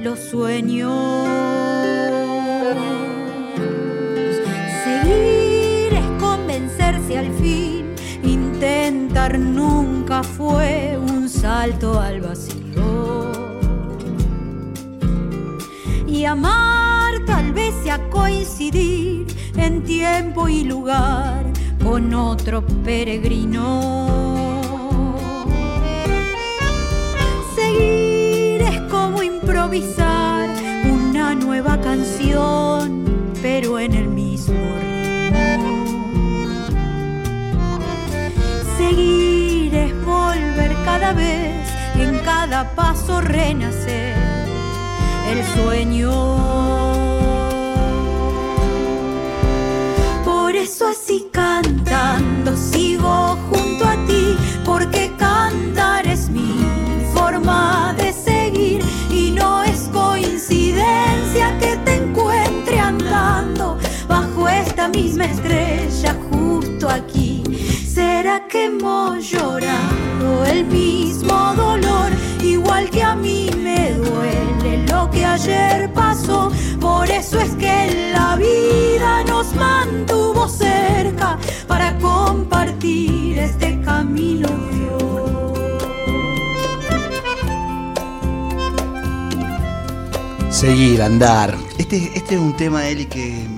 Los 0.00 0.18
sueños. 0.18 1.28
Seguir 4.84 5.92
es 5.92 6.06
convencerse 6.20 7.18
al 7.18 7.32
fin, 7.34 7.94
intentar 8.24 9.38
nunca 9.38 10.24
fue 10.24 10.98
un 10.98 11.28
salto 11.28 12.00
al 12.00 12.20
vacío. 12.20 13.30
Y 16.08 16.24
amar 16.24 17.24
tal 17.24 17.52
vez 17.52 17.72
sea 17.84 18.10
coincidir 18.10 19.26
en 19.56 19.84
tiempo 19.84 20.48
y 20.48 20.64
lugar 20.64 21.44
con 21.82 22.12
otro 22.12 22.66
peregrino. 22.84 24.21
Pero 33.42 33.78
en 33.78 33.92
el 33.92 34.08
mismo 34.08 34.54
ritmo. 34.80 35.84
Seguir 38.78 39.74
es 39.74 40.04
volver 40.06 40.74
cada 40.86 41.12
vez, 41.12 41.68
en 41.96 42.18
cada 42.20 42.74
paso 42.74 43.20
renacer 43.20 44.16
el 45.28 45.44
sueño. 45.54 46.10
Por 50.24 50.56
eso 50.56 50.88
así 50.88 51.28
cantando 51.30 52.56
sigo 52.56 53.36
junto 53.50 53.84
a 53.84 53.96
ti, 54.06 54.36
porque 54.64 55.11
misma 65.02 65.24
estrella 65.24 66.16
justo 66.30 66.88
aquí. 66.88 67.42
¿Será 67.86 68.46
que 68.48 68.66
hemos 68.66 69.30
llorado 69.30 70.44
el 70.46 70.64
mismo 70.66 71.54
dolor? 71.56 72.10
Igual 72.42 72.88
que 72.88 73.02
a 73.02 73.14
mí 73.16 73.50
me 73.62 73.92
duele 73.94 74.86
lo 74.86 75.10
que 75.10 75.24
ayer 75.24 75.92
pasó. 75.92 76.52
Por 76.80 77.10
eso 77.10 77.40
es 77.40 77.52
que 77.56 78.12
la 78.12 78.36
vida 78.36 79.24
nos 79.24 79.52
mantuvo 79.54 80.48
cerca 80.48 81.36
para 81.66 81.98
compartir 81.98 83.38
este 83.38 83.80
camino 83.80 84.48
de. 84.48 84.72
Seguir, 90.50 91.02
andar. 91.02 91.56
Este, 91.76 92.12
este 92.14 92.36
es 92.36 92.40
un 92.40 92.56
tema, 92.56 92.86
Eli, 92.86 93.06
que 93.06 93.48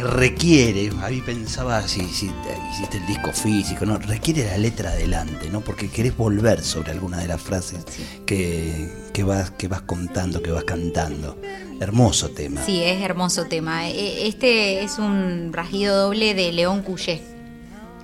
que 0.00 0.04
requiere, 0.06 0.90
ahí 1.02 1.20
pensaba 1.22 1.86
si, 1.88 2.00
si 2.08 2.26
te- 2.28 2.58
hiciste 2.72 2.98
el 2.98 3.06
disco 3.06 3.32
físico, 3.32 3.84
¿no? 3.84 3.98
Requiere 3.98 4.44
la 4.44 4.56
letra 4.58 4.90
adelante, 4.90 5.48
¿no? 5.50 5.60
Porque 5.60 5.88
querés 5.88 6.16
volver 6.16 6.62
sobre 6.62 6.92
alguna 6.92 7.18
de 7.18 7.26
las 7.28 7.40
frases 7.42 7.84
que, 8.24 8.88
que, 9.12 9.24
vas, 9.24 9.50
que 9.50 9.66
vas 9.66 9.82
contando, 9.82 10.40
que 10.42 10.50
vas 10.52 10.64
cantando. 10.64 11.36
Hermoso 11.80 12.30
tema. 12.30 12.62
Sí, 12.64 12.82
es 12.82 13.02
hermoso 13.02 13.46
tema. 13.46 13.88
E- 13.88 14.28
Este 14.28 14.82
es 14.84 14.98
un 14.98 15.50
rasguido 15.52 15.96
doble 16.04 16.34
de 16.34 16.52
León 16.52 16.82
Cuyé. 16.82 17.20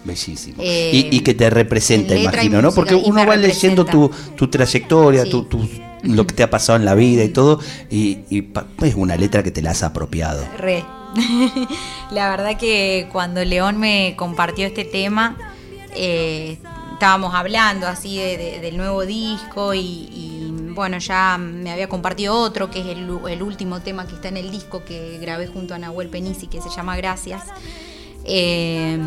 Bellísimo. 0.05 0.57
Eh, 0.61 0.91
y, 1.11 1.17
y 1.17 1.21
que 1.21 1.35
te 1.35 1.49
representa, 1.49 2.15
imagino, 2.17 2.61
¿no? 2.61 2.69
música, 2.69 2.75
Porque 2.75 2.95
uno 2.95 3.25
va 3.27 3.37
leyendo 3.37 3.85
tu, 3.87 4.11
tu 4.37 4.49
trayectoria, 4.49 5.25
Sí. 5.25 5.31
tu, 5.31 5.45
tu- 5.45 5.69
lo 6.03 6.27
que 6.27 6.35
te 6.35 6.43
ha 6.43 6.51
pasado 6.51 6.77
en 6.79 6.85
la 6.85 6.95
vida 6.95 7.25
y 7.25 7.31
todo, 7.31 7.61
y, 7.91 8.19
y 8.29 8.51
es 8.83 8.95
una 8.95 9.17
letra 9.17 9.43
que 9.43 9.51
te 9.51 9.63
la 9.63 9.71
has 9.71 9.83
apropiado. 9.83 10.45
Re. 10.59 10.85
la 12.11 12.31
verdad 12.31 12.57
que 12.59 13.09
cuando 13.13 13.45
León 13.45 13.79
me 13.79 14.15
compartió 14.17 14.67
este 14.67 14.85
tema, 14.85 15.37
eh, 15.95 16.59
estábamos 16.93 17.35
hablando 17.35 17.87
así 17.87 18.17
de- 18.19 18.37
de- 18.37 18.61
del 18.61 18.77
nuevo 18.77 19.05
disco 19.07 19.75
y, 19.75 20.53
bueno, 20.75 20.99
ya 20.99 21.39
me 21.39 21.71
había 21.71 21.89
compartido 21.89 22.35
otro, 22.37 22.71
que 22.71 22.81
es 22.81 22.87
el 22.87 23.43
último 23.43 23.81
tema 23.81 24.07
que 24.07 24.15
está 24.15 24.29
en 24.29 24.37
el 24.37 24.51
disco 24.51 24.85
que 24.85 25.19
grabé 25.21 25.47
junto 25.47 25.75
a 25.75 25.79
Nahuel 25.79 26.09
Penisi, 26.09 26.47
que 26.49 26.61
se 26.61 26.69
llama 26.71 26.97
Gracias. 26.97 27.43
Eh, 28.25 28.99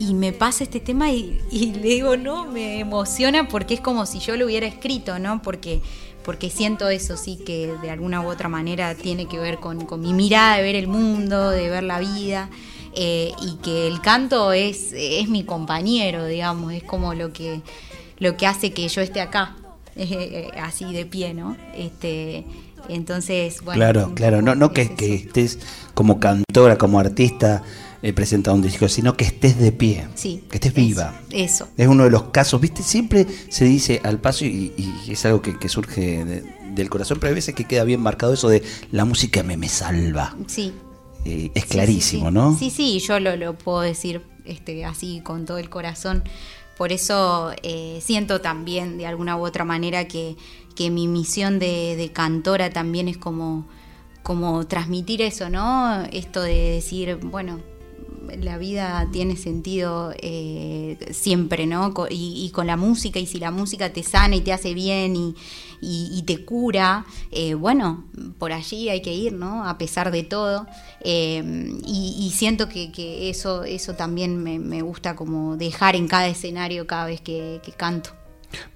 y 0.00 0.14
me 0.14 0.32
pasa 0.32 0.64
este 0.64 0.80
tema 0.80 1.12
y, 1.12 1.38
y 1.50 1.74
le 1.74 1.88
digo, 1.90 2.16
no, 2.16 2.46
me 2.46 2.80
emociona 2.80 3.46
porque 3.48 3.74
es 3.74 3.80
como 3.80 4.06
si 4.06 4.18
yo 4.18 4.34
lo 4.36 4.46
hubiera 4.46 4.66
escrito, 4.66 5.18
¿no? 5.18 5.42
Porque, 5.42 5.82
porque 6.24 6.48
siento 6.48 6.88
eso, 6.88 7.18
sí, 7.18 7.38
que 7.44 7.74
de 7.82 7.90
alguna 7.90 8.22
u 8.22 8.28
otra 8.28 8.48
manera 8.48 8.94
tiene 8.94 9.26
que 9.26 9.38
ver 9.38 9.58
con, 9.58 9.84
con 9.84 10.00
mi 10.00 10.14
mirada 10.14 10.56
de 10.56 10.62
ver 10.62 10.74
el 10.74 10.88
mundo, 10.88 11.50
de 11.50 11.68
ver 11.68 11.82
la 11.82 12.00
vida. 12.00 12.48
eh, 12.94 13.32
y 13.42 13.56
que 13.56 13.86
el 13.86 14.00
canto 14.00 14.52
es, 14.52 14.92
es 14.94 15.28
mi 15.28 15.44
compañero, 15.44 16.24
digamos, 16.24 16.72
es 16.72 16.82
como 16.82 17.12
lo 17.14 17.32
que, 17.32 17.60
lo 18.18 18.36
que 18.38 18.46
hace 18.46 18.72
que 18.72 18.88
yo 18.88 19.02
esté 19.02 19.20
acá, 19.20 19.56
eh, 19.96 20.50
así 20.62 20.92
de 20.92 21.04
pie, 21.04 21.34
¿no? 21.34 21.58
Este, 21.76 22.46
entonces, 22.88 23.62
bueno. 23.62 23.78
claro, 23.78 24.12
claro, 24.14 24.40
no, 24.42 24.54
no 24.54 24.72
que, 24.72 24.82
es 24.82 24.90
que 24.90 25.14
estés 25.14 25.58
como 25.92 26.18
cantora, 26.18 26.78
como 26.78 26.98
artista 26.98 27.62
eh, 28.02 28.12
presentando 28.12 28.56
un 28.56 28.62
disco, 28.62 28.88
sino 28.88 29.16
que 29.16 29.24
estés 29.24 29.58
de 29.58 29.72
pie, 29.72 30.08
Sí, 30.14 30.44
que 30.50 30.56
estés 30.56 30.72
viva. 30.74 31.20
Eso. 31.30 31.68
Es 31.76 31.86
uno 31.86 32.04
de 32.04 32.10
los 32.10 32.24
casos, 32.24 32.60
viste, 32.60 32.82
siempre 32.82 33.26
se 33.48 33.64
dice 33.64 34.00
al 34.04 34.18
paso 34.20 34.44
y, 34.44 34.72
y 34.76 35.12
es 35.12 35.24
algo 35.26 35.42
que, 35.42 35.58
que 35.58 35.68
surge 35.68 36.24
de- 36.24 36.60
del 36.74 36.88
corazón, 36.88 37.18
pero 37.20 37.28
hay 37.30 37.34
veces 37.34 37.54
que 37.54 37.64
queda 37.64 37.84
bien 37.84 38.00
marcado 38.00 38.32
eso 38.32 38.48
de 38.48 38.62
la 38.92 39.04
música 39.04 39.42
me, 39.42 39.56
me 39.56 39.68
salva. 39.68 40.36
Sí, 40.46 40.72
Eh, 41.24 41.50
es 41.54 41.66
clarísimo, 41.66 42.26
sí, 42.26 42.28
sí. 42.28 42.34
¿no? 42.34 42.58
Sí, 42.58 42.70
sí, 42.70 42.98
yo 43.00 43.20
lo, 43.20 43.36
lo 43.36 43.58
puedo 43.58 43.80
decir 43.82 44.22
este, 44.46 44.84
así 44.86 45.20
con 45.22 45.44
todo 45.44 45.58
el 45.58 45.68
corazón. 45.68 46.22
Por 46.78 46.92
eso 46.92 47.52
eh, 47.62 47.98
siento 48.02 48.40
también 48.40 48.96
de 48.96 49.06
alguna 49.06 49.36
u 49.36 49.44
otra 49.44 49.64
manera 49.66 50.08
que, 50.08 50.36
que 50.74 50.90
mi 50.90 51.06
misión 51.08 51.58
de, 51.58 51.94
de 51.96 52.10
cantora 52.10 52.70
también 52.70 53.06
es 53.08 53.18
como, 53.18 53.66
como 54.22 54.66
transmitir 54.66 55.20
eso, 55.20 55.50
¿no? 55.50 56.02
Esto 56.10 56.40
de 56.40 56.54
decir, 56.70 57.16
bueno, 57.22 57.60
la 58.38 58.58
vida 58.58 59.08
tiene 59.12 59.36
sentido 59.36 60.12
eh, 60.20 60.98
siempre, 61.12 61.66
¿no? 61.66 61.92
Y, 62.10 62.44
y 62.44 62.50
con 62.50 62.66
la 62.66 62.76
música, 62.76 63.18
y 63.18 63.26
si 63.26 63.38
la 63.38 63.50
música 63.50 63.92
te 63.92 64.02
sana 64.02 64.36
y 64.36 64.40
te 64.40 64.52
hace 64.52 64.74
bien 64.74 65.16
y, 65.16 65.34
y- 65.80 66.22
te 66.26 66.44
cura, 66.44 67.06
eh, 67.32 67.54
bueno, 67.54 68.04
por 68.38 68.52
allí 68.52 68.88
hay 68.88 69.00
que 69.02 69.14
ir, 69.14 69.32
¿no? 69.32 69.66
A 69.66 69.78
pesar 69.78 70.10
de 70.10 70.22
todo. 70.22 70.66
Eh, 71.00 71.42
y, 71.86 72.30
siento 72.34 72.68
que, 72.68 72.92
que 72.92 73.30
eso, 73.30 73.64
eso 73.64 73.94
también 73.94 74.42
me, 74.42 74.82
gusta 74.82 75.16
como 75.16 75.56
dejar 75.56 75.96
en 75.96 76.08
cada 76.08 76.28
escenario 76.28 76.86
cada 76.86 77.06
vez 77.06 77.20
que 77.20 77.60
canto. 77.76 78.19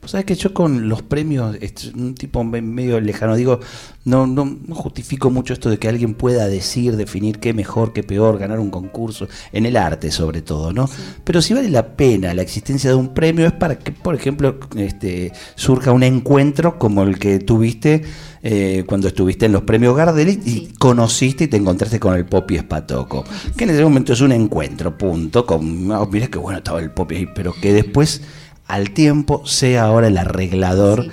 Vos 0.00 0.10
sabés 0.12 0.24
que 0.26 0.34
yo 0.34 0.52
con 0.54 0.88
los 0.88 1.02
premios, 1.02 1.56
es 1.60 1.86
un 1.94 2.14
tipo 2.14 2.44
me- 2.44 2.62
medio 2.62 3.00
lejano, 3.00 3.34
digo, 3.36 3.58
no, 4.04 4.26
no, 4.26 4.44
no 4.66 4.74
justifico 4.74 5.30
mucho 5.30 5.52
esto 5.54 5.70
de 5.70 5.78
que 5.78 5.88
alguien 5.88 6.14
pueda 6.14 6.46
decir, 6.46 6.96
definir 6.96 7.38
qué 7.40 7.54
mejor, 7.54 7.92
qué 7.92 8.02
peor, 8.02 8.38
ganar 8.38 8.60
un 8.60 8.70
concurso, 8.70 9.26
en 9.52 9.66
el 9.66 9.76
arte 9.76 10.10
sobre 10.12 10.42
todo, 10.42 10.72
¿no? 10.72 10.88
Pero 11.24 11.40
si 11.42 11.54
vale 11.54 11.70
la 11.70 11.96
pena 11.96 12.34
la 12.34 12.42
existencia 12.42 12.90
de 12.90 12.96
un 12.96 13.14
premio 13.14 13.46
es 13.46 13.52
para 13.52 13.78
que, 13.78 13.92
por 13.92 14.14
ejemplo, 14.14 14.58
este, 14.76 15.32
surja 15.56 15.90
un 15.92 16.02
encuentro 16.02 16.78
como 16.78 17.02
el 17.02 17.18
que 17.18 17.38
tuviste 17.40 18.02
eh, 18.42 18.84
cuando 18.86 19.08
estuviste 19.08 19.46
en 19.46 19.52
los 19.52 19.62
premios 19.62 19.96
Gardel 19.96 20.28
y 20.28 20.34
Sí. 20.34 20.68
conociste 20.78 21.44
y 21.44 21.48
te 21.48 21.56
encontraste 21.56 21.98
con 21.98 22.14
el 22.14 22.26
Popi 22.26 22.56
Espatoco, 22.56 23.24
que 23.56 23.64
en 23.64 23.70
ese 23.70 23.82
momento 23.82 24.12
es 24.12 24.20
un 24.20 24.32
encuentro, 24.32 24.96
punto, 24.98 25.46
con, 25.46 25.90
oh, 25.90 26.06
mira 26.06 26.26
qué 26.26 26.38
bueno 26.38 26.58
estaba 26.58 26.78
el 26.80 26.90
Popi 26.90 27.16
ahí, 27.16 27.26
pero 27.34 27.54
que 27.60 27.72
después 27.72 28.20
al 28.66 28.90
tiempo 28.90 29.46
sea 29.46 29.84
ahora 29.84 30.06
el 30.08 30.16
arreglador 30.18 31.04
Sí. 31.04 31.10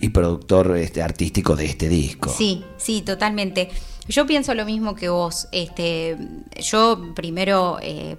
y, 0.00 0.06
y 0.06 0.08
productor 0.10 0.76
este, 0.76 1.02
artístico 1.02 1.54
de 1.56 1.66
este 1.66 1.88
disco. 1.88 2.30
Sí, 2.36 2.64
sí, 2.76 3.02
totalmente. 3.02 3.68
Yo 4.08 4.26
pienso 4.26 4.54
lo 4.54 4.64
mismo 4.64 4.94
que 4.94 5.08
vos. 5.08 5.48
Este, 5.52 6.16
yo 6.60 7.12
primero 7.14 7.78
eh, 7.82 8.16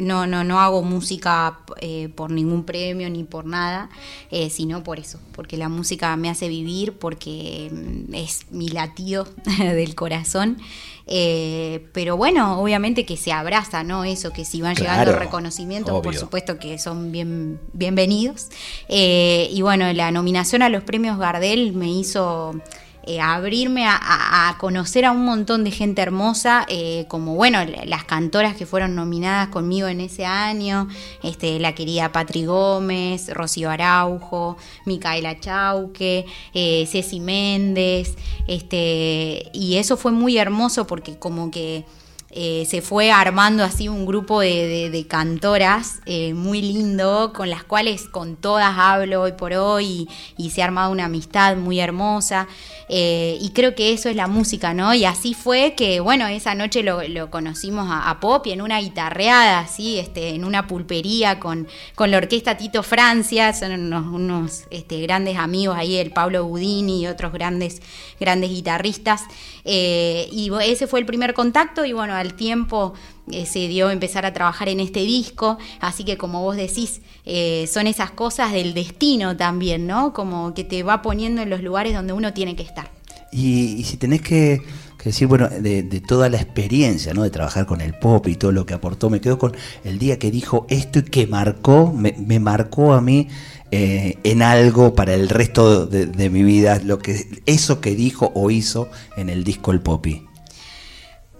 no, 0.00 0.26
no, 0.26 0.44
no 0.44 0.60
hago 0.60 0.82
música 0.82 1.58
eh, 1.80 2.08
por 2.14 2.30
ningún 2.30 2.64
premio 2.64 3.08
ni 3.10 3.24
por 3.24 3.44
nada, 3.46 3.90
eh, 4.30 4.50
sino 4.50 4.82
por 4.82 4.98
eso, 4.98 5.20
porque 5.32 5.56
la 5.56 5.68
música 5.68 6.16
me 6.16 6.30
hace 6.30 6.48
vivir, 6.48 6.94
porque 6.94 7.70
mm, 7.72 8.14
es 8.14 8.46
mi 8.50 8.68
latido 8.68 9.28
del 9.58 9.94
corazón. 9.94 10.58
Eh, 11.06 11.86
pero 11.92 12.18
bueno, 12.18 12.60
obviamente 12.60 13.06
que 13.06 13.16
se 13.16 13.32
abraza, 13.32 13.82
¿no? 13.82 14.04
Eso, 14.04 14.32
que 14.32 14.44
si 14.44 14.60
van 14.60 14.74
llegando 14.74 15.12
reconocimientos, 15.12 16.02
por 16.02 16.14
supuesto 16.14 16.58
que 16.58 16.78
son 16.78 17.12
bien, 17.12 17.58
bienvenidos. 17.72 18.48
Y 18.88 19.62
bueno, 19.62 19.90
la 19.94 20.10
nominación 20.10 20.60
a 20.60 20.68
los 20.68 20.82
premios 20.82 21.18
Gardel 21.18 21.72
me 21.72 21.90
hizo 21.90 22.60
eh, 23.08 23.20
abrirme 23.20 23.86
a, 23.88 24.54
conocer 24.60 25.04
a 25.04 25.12
un 25.12 25.24
montón 25.24 25.64
de 25.64 25.70
gente 25.70 26.02
hermosa, 26.02 26.66
eh, 26.68 27.06
como 27.08 27.34
bueno, 27.34 27.64
la- 27.64 27.84
las 27.86 28.04
cantoras 28.04 28.54
que 28.54 28.66
fueron 28.66 28.94
nominadas 28.94 29.48
conmigo 29.48 29.88
en 29.88 30.00
ese 30.00 30.26
año, 30.26 30.88
este, 31.22 31.58
la 31.58 31.74
querida 31.74 32.12
Patri 32.12 32.44
Gómez, 32.44 33.32
Rocío 33.32 33.70
Araujo, 33.70 34.56
Micaela 34.84 35.40
Chauque, 35.40 36.26
eh, 36.54 36.86
Ceci 36.86 37.18
Méndez, 37.20 38.14
este, 38.46 39.50
y 39.52 39.76
eso 39.76 39.96
fue 39.96 40.12
muy 40.12 40.36
hermoso 40.38 40.86
porque 40.86 41.18
como 41.18 41.50
que 41.50 41.84
eh, 42.30 42.66
se 42.68 42.82
fue 42.82 43.10
armando 43.10 43.64
así 43.64 43.88
un 43.88 44.04
grupo 44.04 44.40
de, 44.40 45.06
cantoras 45.08 46.00
eh, 46.04 46.34
muy 46.34 46.60
lindo, 46.60 47.32
con 47.34 47.48
las 47.48 47.64
cuales 47.64 48.06
con 48.06 48.36
todas 48.36 48.74
hablo 48.76 49.22
hoy 49.22 49.32
por 49.32 49.54
hoy 49.54 50.08
y, 50.36 50.44
y 50.44 50.50
se 50.50 50.60
ha 50.60 50.66
armado 50.66 50.92
una 50.92 51.06
amistad 51.06 51.56
muy 51.56 51.80
hermosa. 51.80 52.46
eh, 52.90 53.38
y 53.40 53.50
creo 53.50 53.74
que 53.74 53.92
eso 53.92 54.08
es 54.08 54.16
la 54.16 54.26
música, 54.26 54.74
¿no? 54.74 54.94
Y 54.94 55.04
así 55.04 55.34
fue 55.34 55.74
que, 55.74 56.00
bueno, 56.00 56.26
esa 56.26 56.54
noche 56.54 56.82
lo, 56.82 57.30
conocimos 57.30 57.88
a, 57.90 58.10
a 58.10 58.20
Poppy 58.20 58.52
en 58.52 58.62
una 58.62 58.78
guitarreada, 58.80 59.60
así, 59.60 59.98
este, 59.98 60.30
en 60.30 60.44
una 60.44 60.66
pulpería 60.66 61.38
con, 61.40 61.66
con 61.94 62.10
la 62.10 62.18
orquesta 62.18 62.56
Tito 62.56 62.82
Francia, 62.82 63.52
son 63.54 63.92
unos, 63.92 64.64
este, 64.70 65.00
grandes 65.00 65.36
amigos 65.38 65.76
ahí, 65.78 65.96
el 65.96 66.10
Pablo 66.12 66.44
Budini 66.44 67.02
y 67.02 67.06
otros 67.06 67.32
grandes, 67.32 67.80
grandes 68.20 68.50
guitarristas. 68.50 69.22
Y 69.64 70.50
ese 70.62 70.86
fue 70.86 71.00
el 71.00 71.06
primer 71.06 71.34
contacto 71.34 71.84
y 71.84 71.92
bueno, 71.92 72.17
al 72.18 72.34
tiempo 72.34 72.94
eh, 73.30 73.46
se 73.46 73.68
dio 73.68 73.90
empezar 73.90 74.26
a 74.26 74.32
trabajar 74.32 74.68
en 74.68 74.80
este 74.80 75.00
disco, 75.00 75.58
así 75.80 76.04
que 76.04 76.16
como 76.16 76.42
vos 76.42 76.56
decís, 76.56 77.00
eh, 77.24 77.68
son 77.72 77.86
esas 77.86 78.10
cosas 78.10 78.52
del 78.52 78.74
destino 78.74 79.36
también, 79.36 79.86
¿no? 79.86 80.12
Como 80.12 80.54
que 80.54 80.64
te 80.64 80.82
va 80.82 81.02
poniendo 81.02 81.42
en 81.42 81.50
los 81.50 81.62
lugares 81.62 81.94
donde 81.94 82.12
uno 82.12 82.32
tiene 82.32 82.56
que 82.56 82.62
estar. 82.62 82.90
Y, 83.30 83.84
si 83.84 83.98
tenés 83.98 84.22
que, 84.22 84.62
que 84.96 85.04
decir, 85.10 85.28
bueno, 85.28 85.48
de, 85.48 85.82
toda 86.06 86.30
la 86.30 86.38
experiencia, 86.38 87.12
¿no? 87.12 87.22
De 87.22 87.30
trabajar 87.30 87.66
con 87.66 87.80
el 87.80 87.94
pop 87.94 88.26
y 88.26 88.36
todo 88.36 88.52
lo 88.52 88.64
que 88.64 88.74
aportó, 88.74 89.10
me 89.10 89.20
quedo 89.20 89.38
con 89.38 89.54
el 89.84 89.98
día 89.98 90.18
que 90.18 90.30
dijo 90.30 90.66
esto 90.70 91.00
y 91.00 91.02
que 91.02 91.26
marcó, 91.26 91.92
me, 91.92 92.14
me 92.18 92.40
marcó 92.40 92.94
a 92.94 93.02
mí 93.02 93.28
eh, 93.70 94.16
en 94.24 94.40
algo 94.40 94.94
para 94.94 95.12
el 95.14 95.28
resto 95.28 95.86
de, 95.86 96.06
de 96.06 96.30
mi 96.30 96.42
vida, 96.42 96.80
lo 96.82 96.98
que, 96.98 97.42
eso 97.44 97.82
que 97.82 97.94
dijo 97.94 98.32
o 98.34 98.50
hizo 98.50 98.88
en 99.18 99.28
el 99.28 99.44
disco 99.44 99.72
El 99.72 99.80
Popi. 99.80 100.27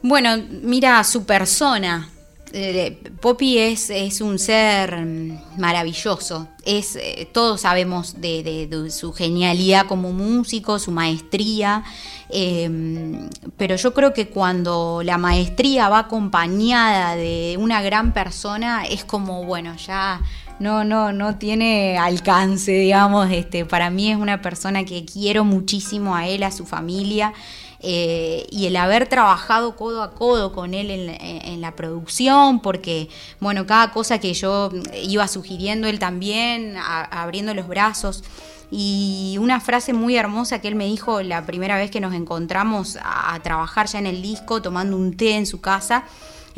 Bueno, 0.02 0.36
mira, 0.62 1.02
su 1.04 1.24
persona. 1.24 2.08
Eh, 2.52 2.98
Poppy 3.20 3.58
es, 3.58 3.90
es 3.90 4.20
un 4.20 4.38
ser 4.38 4.96
mm, 4.96 5.58
maravilloso. 5.58 6.48
Es, 6.64 6.96
eh, 6.96 7.28
todos 7.32 7.62
sabemos 7.62 8.20
de, 8.20 8.88
su 8.90 9.12
genialidad 9.12 9.86
como 9.86 10.12
músico, 10.12 10.78
su 10.78 10.90
maestría. 10.90 11.84
eh, 12.30 13.28
pero 13.56 13.76
yo 13.76 13.92
creo 13.92 14.12
que 14.14 14.28
cuando 14.28 15.02
la 15.04 15.18
maestría 15.18 15.88
va 15.88 16.00
acompañada 16.00 17.16
de 17.16 17.56
una 17.58 17.82
gran 17.82 18.12
persona, 18.12 18.84
es 18.86 19.04
como, 19.04 19.44
bueno, 19.44 19.74
ya 19.76 20.20
no, 20.58 20.84
no, 20.84 21.12
no 21.12 21.36
tiene 21.36 21.98
alcance, 21.98 22.72
digamos. 22.72 23.30
Este, 23.30 23.64
para 23.64 23.90
mí 23.90 24.10
es 24.10 24.16
una 24.16 24.40
persona 24.42 24.84
que 24.84 25.04
quiero 25.04 25.44
muchísimo 25.44 26.16
a 26.16 26.26
él, 26.26 26.42
a 26.42 26.50
su 26.50 26.66
familia. 26.66 27.32
Eh, 27.80 28.46
y 28.50 28.66
el 28.66 28.76
haber 28.76 29.08
trabajado 29.08 29.76
codo 29.76 30.02
a 30.02 30.12
codo 30.12 30.52
con 30.52 30.74
él 30.74 30.90
en, 30.90 31.60
la 31.60 31.74
producción, 31.74 32.60
porque, 32.60 33.08
bueno, 33.40 33.66
cada 33.66 33.92
cosa 33.92 34.18
que 34.18 34.32
yo 34.34 34.70
iba 35.02 35.26
sugiriendo, 35.28 35.86
él 35.88 35.98
también, 35.98 36.76
abriendo 36.76 37.54
los 37.54 37.66
brazos. 37.66 38.22
Y 38.70 39.36
una 39.40 39.60
frase 39.60 39.92
muy 39.92 40.16
hermosa 40.16 40.60
que 40.60 40.68
él 40.68 40.74
me 40.74 40.84
dijo 40.86 41.22
la 41.22 41.46
primera 41.46 41.76
vez 41.76 41.90
que 41.90 42.00
nos 42.00 42.14
encontramos 42.14 42.98
a 43.02 43.38
trabajar 43.42 43.86
ya 43.86 43.98
en 43.98 44.06
el 44.06 44.22
disco, 44.22 44.60
tomando 44.60 44.96
un 44.96 45.16
té 45.16 45.36
en 45.36 45.46
su 45.46 45.60
casa, 45.60 46.04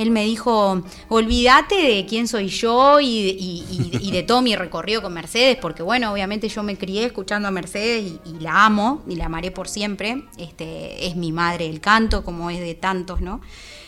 él 0.01 0.11
me 0.11 0.25
dijo, 0.25 0.83
olvídate 1.09 1.75
de 1.75 2.07
quién 2.07 2.27
soy 2.27 2.49
yo 2.49 3.01
y, 3.03 4.11
de 4.11 4.23
todo 4.23 4.41
mi 4.41 4.57
recorrido 4.57 5.03
con 5.03 5.13
Mercedes, 5.13 5.59
porque 5.61 5.83
bueno, 5.83 6.11
obviamente 6.11 6.49
yo 6.49 6.63
me 6.63 6.79
crié 6.79 7.05
escuchando 7.05 7.49
a 7.49 7.51
Mercedes 7.51 8.15
y, 8.25 8.41
la 8.41 8.65
amo 8.65 9.03
y 9.07 9.17
la 9.17 9.27
amaré 9.27 9.51
por 9.51 9.69
siempre. 9.69 10.25
Este, 10.39 11.07
es 11.07 11.17
mi 11.17 11.33
madre 11.33 11.67
el 11.67 11.83
canto, 11.83 12.25
como 12.25 12.49
es 12.49 12.61
de 12.61 12.75
tantos, 12.75 13.21
¿no? 13.21 13.43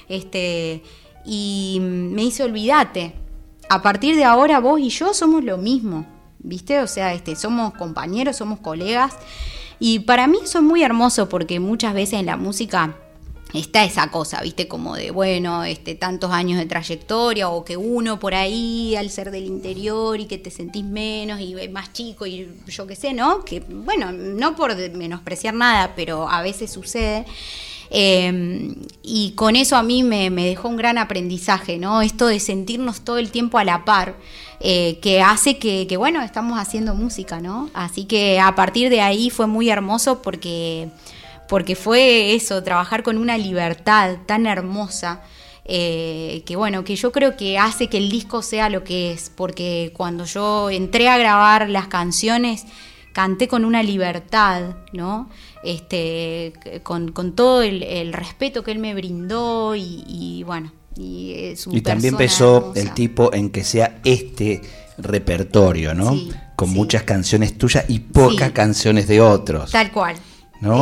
Este, 0.07 0.83
y 1.25 1.79
me 1.81 2.20
dice, 2.20 2.42
olvídate, 2.44 3.14
a 3.70 3.81
partir 3.81 4.14
de 4.14 4.25
ahora 4.25 4.61
vos 4.61 4.81
y 4.81 4.90
yo 4.90 5.14
somos 5.14 5.42
lo 5.42 5.57
mismo, 5.57 6.05
¿viste? 6.40 6.81
O 6.81 6.87
sea, 6.87 7.14
este, 7.14 7.37
somos 7.37 7.72
compañeros, 7.72 8.37
somos 8.37 8.61
colegas. 8.61 9.16
Y 9.79 10.01
para 10.01 10.27
mí 10.27 10.40
eso 10.44 10.59
es 10.59 10.64
muy 10.64 10.83
hermoso 10.83 11.31
porque 11.31 11.59
muchas 11.59 11.94
veces 11.94 12.20
en 12.20 12.27
la 12.27 12.37
música 12.37 12.96
está 13.54 13.84
esa 13.84 14.10
cosa, 14.10 14.40
¿viste? 14.40 14.68
Como 14.68 14.96
de, 14.96 15.10
bueno, 15.10 15.64
este, 15.64 15.94
tantos 15.94 16.30
años 16.30 16.58
de 16.58 16.66
trayectoria 16.66 17.48
o 17.48 17.64
que 17.64 17.76
uno 17.76 18.18
por 18.18 18.34
ahí 18.34 18.96
al 18.96 19.10
ser 19.10 19.30
del 19.30 19.46
interior 19.46 20.20
y 20.20 20.26
que 20.26 20.38
te 20.38 20.50
sentís 20.50 20.84
menos 20.84 21.40
y 21.40 21.54
más 21.68 21.92
chico 21.92 22.26
y 22.26 22.48
yo 22.66 22.86
qué 22.86 22.96
sé, 22.96 23.12
¿no? 23.12 23.44
Que, 23.44 23.60
bueno, 23.60 24.12
no 24.12 24.56
por 24.56 24.74
menospreciar 24.92 25.54
nada, 25.54 25.92
pero 25.94 26.28
a 26.28 26.42
veces 26.42 26.70
sucede. 26.70 27.26
Em, 27.94 28.74
y 29.02 29.32
con 29.32 29.54
eso 29.54 29.76
a 29.76 29.82
mí 29.82 30.02
me, 30.02 30.30
dejó 30.30 30.68
un 30.68 30.76
gran 30.76 30.96
aprendizaje, 30.96 31.76
¿no? 31.76 32.00
Esto 32.00 32.26
de 32.26 32.40
sentirnos 32.40 33.02
todo 33.02 33.18
el 33.18 33.30
tiempo 33.30 33.58
a 33.58 33.64
la 33.64 33.84
par, 33.84 34.16
eh, 34.60 34.98
que 35.02 35.20
hace 35.20 35.58
que, 35.58 35.86
que, 35.86 35.98
bueno, 35.98 36.22
estamos 36.22 36.58
haciendo 36.58 36.94
música, 36.94 37.40
¿no? 37.40 37.68
Así 37.74 38.06
que 38.06 38.40
a 38.40 38.54
partir 38.54 38.88
de 38.88 39.02
ahí 39.02 39.28
fue 39.28 39.46
muy 39.46 39.68
hermoso 39.68 40.22
porque 40.22 40.88
porque 41.48 41.76
fue 41.76 42.35
eso, 42.35 42.62
trabajar 42.62 43.02
con 43.02 43.18
una 43.18 43.38
libertad 43.38 44.18
tan 44.26 44.46
hermosa. 44.46 45.22
Eh, 45.64 46.42
que 46.44 46.57
bueno, 46.57 46.83
que 46.83 46.96
yo 46.96 47.12
creo 47.12 47.37
que 47.37 47.57
hace 47.57 47.87
que 47.87 47.98
el 47.98 48.11
disco 48.11 48.42
sea 48.42 48.68
lo 48.68 48.83
que 48.83 49.12
es, 49.12 49.31
porque 49.31 49.92
cuando 49.96 50.24
yo 50.24 50.70
entré 50.70 51.09
a 51.09 51.18
grabar 51.18 51.68
las 51.68 51.87
canciones, 51.87 52.64
canté 53.12 53.46
con 53.46 53.64
una 53.64 53.83
libertad, 53.83 54.74
¿no? 54.92 55.31
Este, 55.62 56.52
con, 56.83 57.12
todo 57.35 57.62
el, 57.62 58.12
respeto 58.12 58.64
que 58.64 58.72
él 58.72 58.78
me 58.78 58.94
brindó 58.94 59.74
y, 59.76 60.42
bueno. 60.44 60.72
Y, 60.96 61.33
eh, 61.37 61.57
también 61.83 62.16
pensó 62.16 62.72
el 62.74 62.92
tipo 62.92 63.33
en 63.33 63.50
que 63.50 63.64
sea 63.64 64.00
este 64.05 64.61
repertorio, 64.98 65.94
¿no? 65.94 66.16
con 66.62 66.70
muchas 66.70 67.02
canciones 67.02 67.59
tuyas 67.59 67.87
y 67.88 67.98
pocas 67.98 68.52
canciones 68.52 69.09
de 69.09 69.20
otros. 69.20 69.72
Tal 69.72 69.90
cual, 69.90 70.14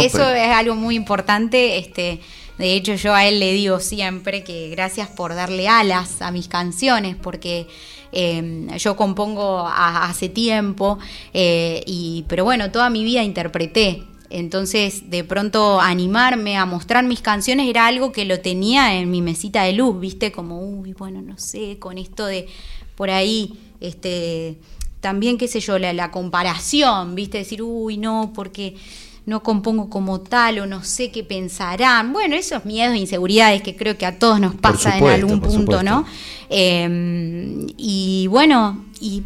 eso 0.00 0.28
es 0.30 0.48
algo 0.50 0.74
muy 0.74 0.94
importante. 0.94 1.78
Este, 1.78 2.20
de 2.58 2.74
hecho, 2.74 2.94
yo 2.94 3.14
a 3.14 3.26
él 3.26 3.40
le 3.40 3.52
digo 3.52 3.80
siempre 3.80 4.44
que 4.44 4.68
gracias 4.68 5.08
por 5.08 5.34
darle 5.34 5.66
alas 5.66 6.20
a 6.20 6.30
mis 6.30 6.46
canciones, 6.46 7.16
porque 7.16 7.66
em, 8.12 8.68
yo 8.76 8.96
compongo 8.96 9.66
hace 9.66 10.28
tiempo, 10.28 10.98
eh, 11.32 11.82
y, 11.86 12.26
pero 12.28 12.44
bueno, 12.44 12.70
toda 12.70 12.90
mi 12.90 13.02
vida 13.02 13.22
interpreté. 13.22 14.04
Entonces, 14.28 15.10
de 15.10 15.24
pronto 15.24 15.80
animarme 15.80 16.56
a 16.56 16.66
mostrar 16.66 17.04
mis 17.04 17.20
canciones 17.20 17.68
era 17.68 17.86
algo 17.86 18.12
que 18.12 18.24
lo 18.24 18.40
tenía 18.40 18.94
en 18.94 19.10
mi 19.10 19.22
mesita 19.22 19.64
de 19.64 19.72
luz, 19.72 19.98
¿viste? 19.98 20.30
Como, 20.30 20.60
uy, 20.60 20.92
bueno, 20.92 21.20
no 21.22 21.38
sé, 21.38 21.78
con 21.78 21.98
esto 21.98 22.26
de 22.26 22.46
por 22.94 23.10
ahí, 23.10 23.58
este, 23.80 24.58
también, 25.00 25.38
qué 25.38 25.48
sé 25.48 25.60
yo, 25.60 25.78
la, 25.78 25.94
la 25.94 26.10
comparación, 26.10 27.14
¿viste? 27.14 27.38
Decir, 27.38 27.62
uy, 27.62 27.96
no, 27.96 28.32
porque 28.34 28.76
no 29.26 29.42
compongo 29.42 29.90
como 29.90 30.20
tal 30.20 30.58
o 30.60 30.66
no 30.66 30.82
sé 30.82 31.10
qué 31.10 31.24
pensarán. 31.24 32.12
Bueno, 32.12 32.34
esos 32.34 32.64
miedos 32.64 32.94
e 32.94 32.98
inseguridades 32.98 33.62
que 33.62 33.76
creo 33.76 33.96
que 33.96 34.06
a 34.06 34.18
todos 34.18 34.40
nos 34.40 34.54
pasa 34.54 34.98
en 34.98 35.06
algún 35.06 35.40
punto, 35.40 35.82
¿no? 35.82 36.04
Em, 36.48 37.66
y 37.76 38.26
bueno, 38.28 38.84
y 39.00 39.22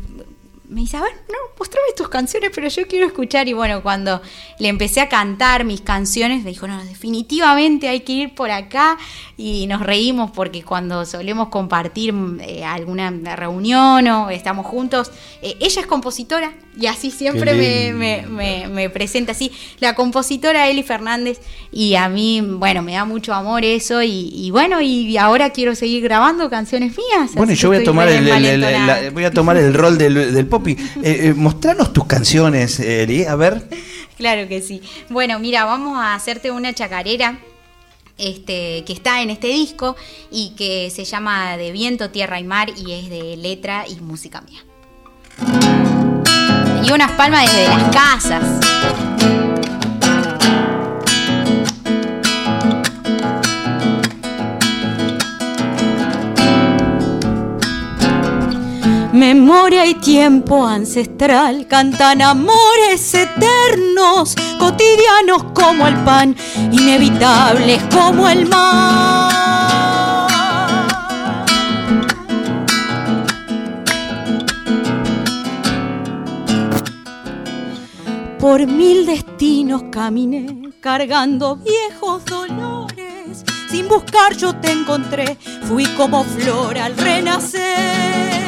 me 0.75 0.81
dice, 0.81 0.97
a 0.97 1.03
ver, 1.03 1.13
no, 1.29 1.39
mostrame 1.57 1.87
tus 1.97 2.09
canciones, 2.09 2.51
pero 2.53 2.67
yo 2.67 2.87
quiero 2.89 3.07
escuchar. 3.07 3.47
Y 3.47 3.53
bueno, 3.53 3.81
cuando 3.81 4.21
le 4.59 4.69
empecé 4.69 5.01
a 5.01 5.09
cantar 5.09 5.65
mis 5.65 5.81
canciones, 5.81 6.43
me 6.43 6.51
dijo, 6.51 6.67
no, 6.67 6.85
definitivamente 6.85 7.89
hay 7.89 8.01
que 8.01 8.13
ir 8.13 8.35
por 8.35 8.51
acá. 8.51 8.99
Y 9.37 9.69
nos 9.69 9.83
reímos 9.83 10.33
porque 10.33 10.65
cuando 10.65 11.07
solemos 11.07 11.49
compartir 11.49 12.13
eh, 12.41 12.65
alguna 12.65 13.11
reunión 13.37 14.07
o 14.09 14.31
estamos 14.31 14.67
juntos, 14.67 15.13
eh, 15.43 15.57
ella 15.61 15.81
es 15.81 15.87
compositora 15.87 16.53
y 16.77 16.87
así 16.87 17.11
siempre 17.11 17.55
me, 17.95 18.91
presenta 18.91 19.33
así. 19.33 19.53
La 19.79 19.95
compositora 19.95 20.69
Eli 20.69 20.83
Fernández 20.83 21.41
y 21.71 21.95
a 21.95 22.09
mí, 22.09 22.41
bueno, 22.41 22.83
me 22.83 22.95
da 22.95 23.05
mucho 23.05 23.33
amor 23.33 23.65
eso 23.65 24.03
y, 24.03 24.51
bueno, 24.51 24.81
y 24.81 25.17
ahora 25.19 25.51
quiero 25.51 25.75
seguir 25.75 26.03
grabando 26.03 26.51
canciones 26.51 26.97
mías. 26.97 27.33
Bueno, 27.35 27.53
yo 27.53 27.69
voy 27.69 27.79
a, 27.79 27.85
tomar 27.85 28.09
el, 28.09 29.13
voy 29.13 29.25
a 29.25 29.31
tomar 29.31 29.57
el 29.57 29.73
rol 29.73 29.99
del, 29.99 30.35
del 30.35 30.47
Poppy. 30.65 30.77
Eh, 31.03 31.29
eh, 31.29 31.35
mostranos 31.35 31.93
tus 31.93 32.07
canciones, 32.07 32.81
Eli, 32.81 33.25
a 33.25 33.37
ver. 33.37 33.69
Claro 34.17 34.49
que 34.49 34.63
sí. 34.63 34.81
Bueno, 35.11 35.39
mira, 35.39 35.65
vamos 35.65 35.99
a 35.99 36.15
hacerte 36.15 36.51
una 36.51 36.73
chacarera. 36.73 37.39
Este, 38.17 38.85
que 38.87 38.93
está 38.93 39.23
en 39.23 39.31
este 39.31 39.49
disco 39.49 39.97
y 40.31 40.51
que 40.51 40.89
se 40.95 41.05
llama 41.05 41.57
De 41.57 41.73
viento, 41.73 42.11
tierra 42.11 42.39
y 42.39 42.45
mar 42.45 42.71
y 42.77 42.93
es 42.93 43.11
de 43.11 43.37
letra 43.37 43.87
y 43.89 43.97
música 43.97 44.41
mía. 44.43 44.61
Y 46.85 46.93
unas 46.93 47.11
palmas 47.13 47.43
desde 47.53 47.67
las 47.67 47.93
casas. 47.93 49.44
Memoria 59.85 60.01
y 60.01 60.03
tiempo 60.03 60.67
ancestral 60.67 61.67
cantan 61.69 62.23
amores 62.23 63.13
eternos, 63.13 64.35
cotidianos 64.59 65.45
como 65.53 65.87
el 65.87 65.95
pan, 66.05 66.35
inevitables 66.73 67.83
como 67.93 68.27
el 68.27 68.49
mar. 68.49 70.31
Por 78.41 78.67
mil 78.67 79.05
destinos 79.05 79.83
caminé 79.91 80.47
cargando 80.81 81.57
viejos 81.57 82.25
dolores. 82.25 83.45
Sin 83.71 83.87
buscar 83.89 84.35
yo 84.35 84.55
te 84.55 84.73
encontré, 84.73 85.37
fui 85.69 85.85
como 85.89 86.25
flor 86.25 86.79
al 86.79 86.97
renacer. 86.97 88.44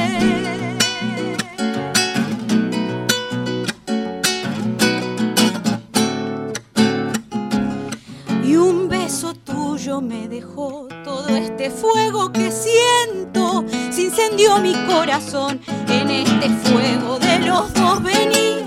Me 9.87 10.27
dejó 10.27 10.89
todo 11.05 11.29
este 11.29 11.71
fuego 11.71 12.33
que 12.33 12.51
siento, 12.51 13.65
se 13.93 14.03
incendió 14.03 14.59
mi 14.59 14.75
corazón 14.85 15.61
en 15.87 16.11
este 16.11 16.49
fuego 16.69 17.21
de 17.21 17.39
los 17.39 17.73
dos. 17.73 18.03
Vení, 18.03 18.65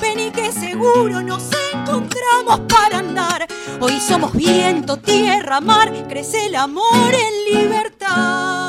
vení 0.00 0.30
que 0.30 0.50
seguro 0.50 1.22
nos 1.22 1.42
encontramos 1.74 2.60
para 2.60 3.00
andar. 3.00 3.46
Hoy 3.80 4.00
somos 4.00 4.32
viento, 4.32 4.96
tierra, 4.96 5.60
mar, 5.60 5.92
crece 6.08 6.46
el 6.46 6.54
amor 6.54 7.12
en 7.12 7.54
libertad. 7.54 8.61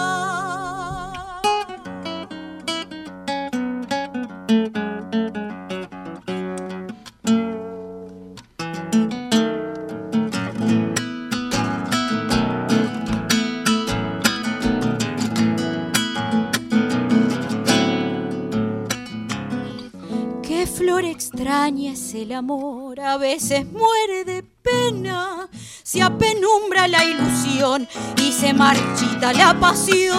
extraña 21.34 21.94
el 22.14 22.32
amor, 22.32 23.00
a 23.00 23.18
veces 23.18 23.66
muere 23.66 24.24
de 24.24 24.44
pena, 24.44 25.50
se 25.82 26.04
apenumbra 26.04 26.88
la 26.88 27.04
ilusión 27.04 27.88
y 28.22 28.32
se 28.32 28.54
marchita 28.54 29.34
la 29.34 29.60
pasión. 29.60 30.14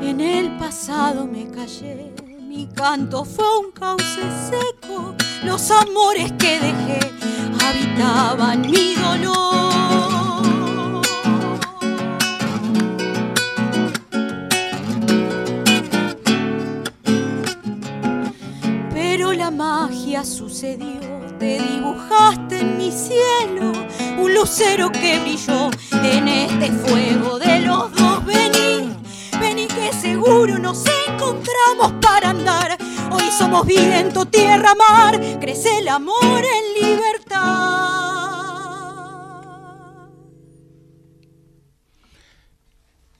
En 0.00 0.20
el 0.20 0.56
pasado 0.56 1.26
me 1.26 1.50
callé, 1.50 2.14
mi 2.40 2.68
canto 2.68 3.24
fue 3.24 3.58
un 3.58 3.72
cauce 3.72 4.22
seco, 4.48 5.16
los 5.42 5.70
amores 5.72 6.30
que 6.38 6.60
dejé 6.60 7.00
habitaban 7.60 8.60
mi 8.60 8.94
dolor. 8.94 9.33
Sucedió, 20.24 21.00
te 21.38 21.58
dibujaste 21.60 22.60
en 22.60 22.78
mi 22.78 22.90
cielo 22.90 23.72
un 24.18 24.34
lucero 24.34 24.90
que 24.90 25.18
brilló 25.20 25.70
en 25.92 26.28
este 26.28 26.72
fuego 26.72 27.38
de 27.38 27.60
los 27.60 27.92
dos. 27.92 28.24
Vení, 28.24 28.90
vení 29.38 29.66
que 29.66 29.92
seguro 29.92 30.58
nos 30.58 30.84
encontramos 31.08 31.92
para 32.00 32.30
andar. 32.30 32.78
Hoy 33.10 33.30
somos 33.38 33.66
viento, 33.66 34.24
tierra, 34.24 34.74
mar, 34.74 35.20
crece 35.40 35.78
el 35.78 35.88
amor 35.88 36.42
en 36.42 36.82
libertad. 36.82 37.73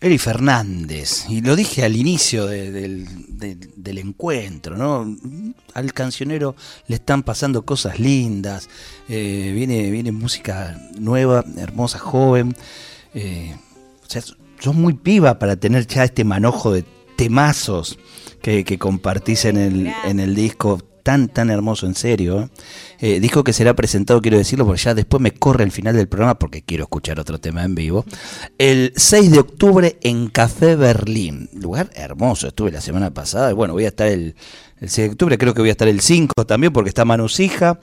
Eri 0.05 0.19
Fernández, 0.19 1.25
y 1.31 1.41
lo 1.41 1.57
dije 1.57 1.83
al 1.83 1.97
inicio 1.97 2.47
de- 2.47 2.71
del, 2.71 3.07
del- 3.39 3.71
del 3.75 3.99
encuentro, 3.99 4.77
¿no? 4.77 5.17
Al 5.73 5.93
cancionero 5.95 6.55
le 6.89 6.97
están 6.97 7.23
pasando 7.23 7.65
cosas 7.65 7.99
lindas, 7.99 8.69
eh, 9.09 9.53
viene, 9.55 9.91
viene 9.91 10.13
música 10.13 10.79
nueva, 10.99 11.43
hermosa, 11.57 11.99
joven. 11.99 12.55
eh, 13.15 13.55
o 14.07 14.11
sea, 14.11 14.21
sos 14.61 14.75
muy 14.75 14.93
piba 14.93 15.39
para 15.39 15.57
tener 15.57 15.87
ya 15.87 16.05
este 16.05 16.25
manojo 16.25 16.73
de 16.73 16.85
temazos 17.17 17.99
que, 18.43 18.63
que 18.65 18.79
compartís 18.79 19.47
en 19.47 19.57
el, 19.57 19.93
en 20.05 20.21
el 20.21 20.35
disco 20.35 20.83
tan, 21.03 21.29
tan 21.29 21.49
hermoso, 21.49 21.87
en 21.87 21.95
serio. 21.95 22.41
¿eh? 22.43 22.49
Eh, 23.07 23.21
disco 23.21 23.45
que 23.45 23.53
será 23.53 23.75
presentado, 23.75 24.23
quiero 24.23 24.39
decirlo, 24.39 24.65
porque 24.65 24.81
ya 24.81 24.95
después 24.95 25.21
me 25.21 25.31
corre 25.31 25.63
el 25.63 25.73
final 25.73 25.95
del 25.95 26.09
programa 26.09 26.39
porque 26.39 26.63
quiero 26.63 26.85
escuchar 26.85 27.21
otro 27.21 27.39
tema 27.39 27.63
en 27.63 27.75
vivo. 27.75 28.07
El 28.57 28.95
6 28.97 29.31
de 29.31 29.41
octubre 29.41 29.99
en 30.01 30.29
Café 30.29 30.75
Berlín, 30.75 31.51
lugar 31.53 31.91
hermoso, 31.93 32.49
estuve 32.49 32.73
la 32.73 32.81
semana 32.81 33.13
pasada, 33.13 33.51
y 33.51 33.53
bueno, 33.53 33.75
voy 33.75 33.85
a 33.85 33.89
estar 33.89 34.07
el, 34.07 34.37
el 34.81 34.89
6 34.89 35.09
de 35.09 35.13
octubre, 35.13 35.37
creo 35.37 35.53
que 35.53 35.61
voy 35.61 35.69
a 35.69 35.73
estar 35.73 35.87
el 35.87 36.01
5 36.01 36.47
también 36.47 36.73
porque 36.73 36.89
está 36.89 37.05
Manusija. 37.05 37.79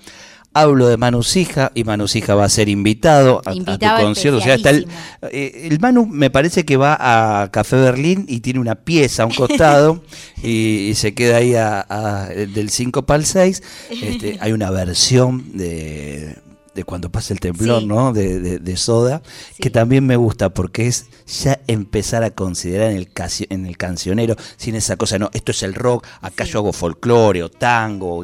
Hablo 0.54 0.88
de 0.88 0.98
Manusija 0.98 1.72
y 1.76 1.86
Manusija 1.86 2.36
va 2.36 2.44
a 2.44 2.50
ser 2.50 2.68
invitado 2.68 3.42
a, 3.46 3.54
tu 3.54 4.04
concierto. 4.04 4.40
O 4.40 4.42
sea, 4.42 4.56
está 4.56 4.70
el, 4.72 4.86
eh, 5.32 5.70
el 5.72 5.80
Manu 5.80 6.06
me 6.06 6.30
parece 6.30 6.66
que 6.66 6.76
va 6.76 6.98
a 7.00 7.50
Café 7.52 7.78
Berlín 7.78 8.26
y 8.28 8.42
tiene 8.42 8.60
una 8.60 8.76
pieza 8.76 9.24
a 9.24 9.26
un 9.28 9.34
costado 9.34 10.04
y, 10.44 10.90
y 10.90 10.96
se 10.96 11.14
queda 11.14 11.38
ahí 11.38 11.56
a- 11.56 11.86
a- 11.88 12.26
del 12.28 12.70
5 12.70 13.06
para 13.06 13.20
el 13.20 13.26
6. 13.26 13.64
Este, 14.02 14.38
hay 14.42 14.52
una 14.52 14.72
versión 14.72 15.58
de, 15.58 16.36
de 16.74 16.84
cuando 16.86 17.12
pasa 17.12 17.34
el 17.34 17.40
temblor, 17.42 17.82
Sí. 17.82 17.86
¿no? 17.86 18.14
De, 18.14 18.40
de- 18.40 18.60
de 18.60 18.78
Soda, 18.78 19.22
Sí. 19.54 19.62
que 19.64 19.70
también 19.70 20.06
me 20.06 20.16
gusta 20.16 20.54
porque 20.54 20.88
es 20.88 21.08
ya 21.44 21.60
empezar 21.68 22.24
a 22.24 22.32
considerar 22.32 22.92
en 22.92 22.98
el, 22.98 23.10
en 23.50 23.66
el 23.66 23.78
cancionero 23.78 24.36
sin 24.56 24.76
esa 24.76 24.96
cosa, 24.96 25.20
no, 25.20 25.30
esto 25.34 25.52
es 25.52 25.64
el 25.64 25.74
rock, 25.74 26.08
acá 26.22 26.46
Sí. 26.46 26.52
yo 26.54 26.60
hago 26.60 26.72
folclore 26.72 27.44
o 27.44 27.50
tango. 27.50 28.24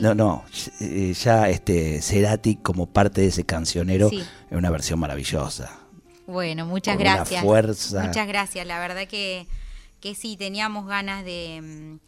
No, 0.00 0.14
no, 0.14 0.44
eh, 0.80 1.12
ya 1.22 1.48
este 1.50 2.00
Cerati 2.00 2.56
como 2.56 2.86
parte 2.86 3.20
de 3.20 3.26
ese 3.26 3.44
cancionero 3.44 4.08
es 4.10 4.24
una 4.50 4.70
versión 4.70 4.98
maravillosa. 4.98 5.78
Bueno, 6.26 6.64
muchas 6.64 6.96
Con 6.96 7.02
una 7.06 7.16
gracias. 7.16 7.44
fuerza. 7.44 8.02
Muchas 8.06 8.26
gracias. 8.26 8.66
La 8.66 8.78
verdad 8.78 9.06
que, 9.06 9.46
que 10.00 10.14
sí, 10.14 10.38
teníamos 10.38 10.86
ganas 10.86 11.22
de 11.22 11.60
mm, 11.62 11.98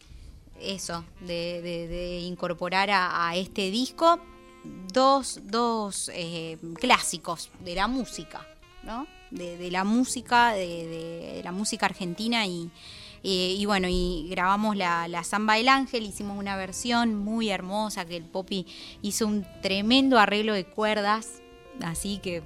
eso, 0.59 1.05
de, 1.21 1.61
de- 1.61 1.87
de 1.87 2.19
incorporar 2.21 2.89
a, 2.89 3.29
a 3.29 3.35
este 3.35 3.69
disco 3.69 4.19
dos, 4.63 5.39
dos 5.43 6.09
eh, 6.13 6.57
clásicos 6.79 7.49
de 7.63 7.75
la 7.75 7.87
música, 7.87 8.45
¿no? 8.83 9.07
De, 9.31 9.69
la 9.71 9.83
música, 9.83 10.53
de, 10.53 11.41
la 11.43 11.51
música 11.51 11.85
argentina 11.85 12.45
y, 12.45 12.71
y- 13.23 13.57
y 13.59 13.65
bueno, 13.65 13.87
y 13.89 14.27
grabamos 14.29 14.77
la, 14.77 15.07
la 15.09 15.23
Samba 15.25 15.55
del 15.55 15.67
Ángel, 15.67 16.03
hicimos 16.05 16.37
una 16.39 16.55
versión 16.55 17.15
muy 17.15 17.49
hermosa 17.49 18.05
que 18.05 18.15
el 18.15 18.23
Popi 18.23 18.65
hizo 19.01 19.27
un 19.27 19.45
tremendo 19.61 20.17
arreglo 20.17 20.53
de 20.53 20.65
cuerdas, 20.65 21.41
así 21.83 22.19
que 22.19 22.41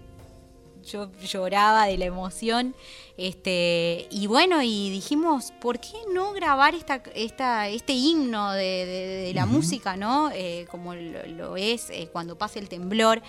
yo 0.83 1.11
lloraba 1.23 1.85
de 1.85 1.97
la 1.97 2.05
emoción. 2.05 2.75
Este, 3.17 4.07
y 4.09 4.27
bueno, 4.27 4.61
y 4.63 4.89
dijimos, 4.89 5.51
¿por 5.61 5.79
qué 5.79 5.93
no 6.13 6.33
grabar 6.33 6.73
esta, 6.75 7.03
esta, 7.13 7.67
este 7.67 7.93
himno 7.93 8.51
de, 8.53 8.85
de- 8.85 9.23
de 9.27 9.33
la 9.33 9.45
música, 9.45 9.95
¿no? 9.95 10.31
Eh, 10.33 10.65
como 10.71 10.95
lo, 10.95 11.25
lo 11.27 11.57
es 11.57 11.89
eh, 11.91 12.09
cuando 12.11 12.37
pasa 12.37 12.59
el 12.59 12.67
temblor. 12.69 13.21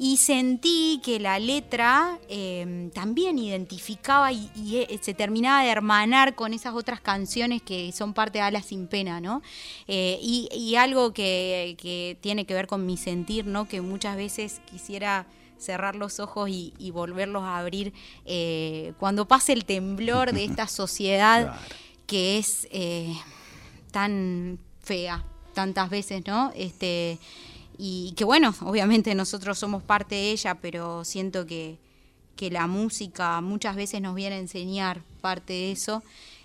Y 0.00 0.18
sentí 0.18 1.00
que 1.04 1.18
la 1.18 1.40
letra 1.40 2.20
eh, 2.28 2.88
también 2.94 3.36
identificaba 3.36 4.30
y, 4.32 4.48
y, 4.54 4.76
eh, 4.76 4.98
se 5.02 5.12
terminaba 5.12 5.64
de 5.64 5.70
hermanar 5.70 6.36
con 6.36 6.54
esas 6.54 6.72
otras 6.74 7.00
canciones 7.00 7.62
que 7.62 7.90
son 7.90 8.14
parte 8.14 8.38
de 8.38 8.42
Alas 8.44 8.66
sin 8.66 8.86
Pena, 8.86 9.20
¿no? 9.20 9.42
Y, 9.88 10.48
y 10.54 10.76
algo 10.76 11.12
que, 11.12 11.76
que 11.82 12.16
tiene 12.20 12.44
que 12.46 12.54
ver 12.54 12.68
con 12.68 12.86
mi 12.86 12.96
sentir, 12.96 13.44
¿no? 13.46 13.66
Que 13.66 13.80
muchas 13.80 14.16
veces 14.16 14.60
quisiera 14.70 15.26
cerrar 15.58 15.96
los 15.96 16.20
ojos 16.20 16.48
y, 16.48 16.72
y 16.78 16.90
volverlos 16.90 17.42
a 17.42 17.58
abrir 17.58 17.92
eh, 18.24 18.92
cuando 18.98 19.26
pase 19.26 19.52
el 19.52 19.64
temblor 19.64 20.32
de 20.32 20.44
esta 20.44 20.66
sociedad 20.68 21.46
Claro. 21.46 21.60
que 22.06 22.38
es 22.38 22.66
eh, 22.70 23.14
tan 23.90 24.58
fea 24.82 25.24
tantas 25.54 25.90
veces, 25.90 26.22
¿no? 26.26 26.52
Este, 26.54 27.18
y 27.76 28.12
que 28.16 28.24
bueno, 28.24 28.54
obviamente 28.62 29.14
nosotros 29.14 29.58
somos 29.58 29.82
parte 29.82 30.14
de 30.14 30.30
ella, 30.30 30.54
pero 30.54 31.04
siento 31.04 31.46
que, 31.46 31.78
que 32.36 32.50
la 32.50 32.66
música 32.68 33.40
muchas 33.40 33.74
veces 33.74 34.00
nos 34.00 34.14
viene 34.14 34.36
a 34.36 34.38
enseñar 34.38 35.00
parte 35.20 35.52
de 35.52 35.72
eso. 35.72 36.02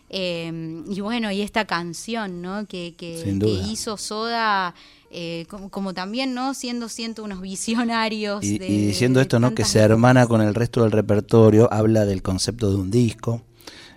Eh, 0.10 0.84
y 0.88 1.00
bueno, 1.02 1.32
y 1.32 1.42
esta 1.42 1.66
canción, 1.66 2.42
¿no? 2.42 2.66
Que, 2.68 2.94
que, 2.98 3.24
hizo 3.70 3.98
Soda, 3.98 4.76
eh, 5.10 5.46
como, 5.50 5.70
como 5.70 5.94
también, 5.94 6.34
¿no? 6.34 6.54
Siendo, 6.54 6.88
siento 6.90 7.24
unos 7.24 7.42
visionarios. 7.42 8.44
Y, 8.44 8.60
de- 8.60 8.68
y 8.68 8.88
diciendo 8.88 9.22
esto, 9.22 9.40
¿no? 9.40 9.56
Que 9.56 9.66
se 9.66 9.80
hermana 9.80 10.28
con 10.28 10.42
el 10.42 10.54
resto 10.56 10.84
del 10.84 10.92
repertorio, 10.92 11.72
habla 11.74 12.06
del 12.06 12.22
concepto 12.22 12.70
de 12.70 12.76
un 12.76 12.92
disco, 12.92 13.42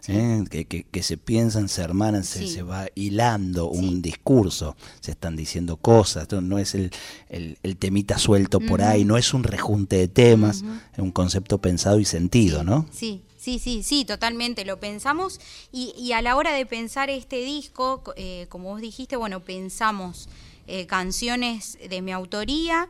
¿eh? 0.09 0.45
que, 0.51 0.65
que- 0.67 0.85
que 0.85 1.03
se 1.03 1.17
piensan, 1.19 1.69
se 1.69 1.83
hermanan, 1.83 2.25
se, 2.25 2.41
Sí. 2.41 2.49
se 2.49 2.63
va 2.63 2.87
hilando 2.95 3.69
un 3.69 4.01
discurso, 4.03 4.77
se 5.01 5.11
están 5.11 5.37
diciendo 5.37 5.77
cosas, 5.77 6.23
esto 6.23 6.41
no 6.41 6.59
es 6.59 6.75
el, 6.75 6.91
el- 7.29 7.59
el 7.63 7.77
temita 7.77 8.17
suelto 8.19 8.61
por 8.61 8.83
ahí, 8.83 9.05
no 9.05 9.17
es 9.19 9.35
un 9.35 9.43
rejunte 9.43 9.97
de 9.97 10.09
temas, 10.09 10.65
es 10.93 10.99
un 10.99 11.11
concepto 11.11 11.59
pensado 11.59 11.99
y 11.99 12.05
sentido, 12.05 12.63
¿no? 12.65 12.87
Sí, 12.93 13.23
sí, 13.47 13.61
sí, 13.61 13.85
sí, 13.85 14.05
totalmente. 14.05 14.65
Lo 14.65 14.81
pensamos 14.81 15.39
y, 15.71 16.11
a 16.13 16.21
la 16.21 16.35
hora 16.35 16.53
de 16.53 16.67
pensar 16.67 17.11
este 17.11 17.37
disco, 17.45 18.03
co- 18.03 18.13
eh, 18.17 18.47
como 18.49 18.71
vos 18.71 18.81
dijiste, 18.81 19.15
bueno, 19.15 19.39
pensamos 19.45 20.29
eh, 20.67 20.87
canciones 20.89 21.79
de 21.89 22.03
mi 22.03 22.11
autoría 22.11 22.89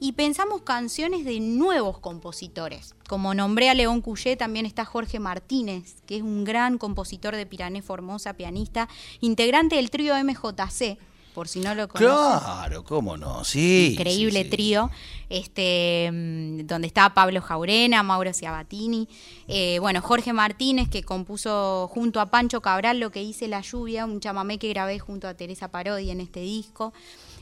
y 0.00 0.12
pensamos 0.12 0.62
canciones 0.62 1.24
de 1.24 1.38
nuevos 1.38 2.00
compositores. 2.00 2.96
Como 3.08 3.32
nombré 3.32 3.70
a 3.70 3.74
León 3.74 4.00
Cuyé, 4.00 4.36
también 4.36 4.66
está 4.66 4.84
Jorge 4.84 5.20
Martínez, 5.20 5.94
que 6.06 6.16
es 6.16 6.22
un 6.22 6.42
gran 6.42 6.78
compositor 6.78 7.36
de 7.36 7.46
Pirané 7.46 7.80
Formosa, 7.80 8.32
pianista, 8.32 8.88
integrante 9.20 9.76
del 9.76 9.90
trío 9.90 10.16
MJC, 10.16 10.98
por 11.34 11.48
si 11.48 11.60
no 11.60 11.74
lo 11.74 11.88
conocen 11.88 12.08
Claro, 12.14 12.84
cómo 12.84 13.16
no, 13.16 13.44
sí. 13.44 13.92
increíble 13.92 14.40
sí, 14.40 14.44
sí. 14.44 14.50
trío, 14.50 14.90
este, 15.28 16.10
mm, 16.12 16.66
donde 16.66 16.86
está 16.86 17.14
Pablo 17.14 17.40
Jaurena, 17.40 18.02
Mauro 18.02 18.32
Ciabatini, 18.32 19.08
eh, 19.48 19.78
bueno, 19.80 20.00
Jorge 20.02 20.32
Martínez, 20.32 20.88
que 20.88 21.02
compuso 21.02 21.88
junto 21.92 22.20
a 22.20 22.26
Pancho 22.26 22.60
Cabral 22.60 23.00
lo 23.00 23.10
que 23.10 23.22
hice 23.22 23.48
La 23.48 23.60
Lluvia, 23.62 24.04
un 24.04 24.20
chamamé 24.20 24.58
que 24.58 24.68
grabé 24.68 24.98
junto 24.98 25.26
a 25.28 25.34
Teresa 25.34 25.68
Parodi 25.68 26.10
en 26.10 26.20
este 26.20 26.40
disco. 26.40 26.92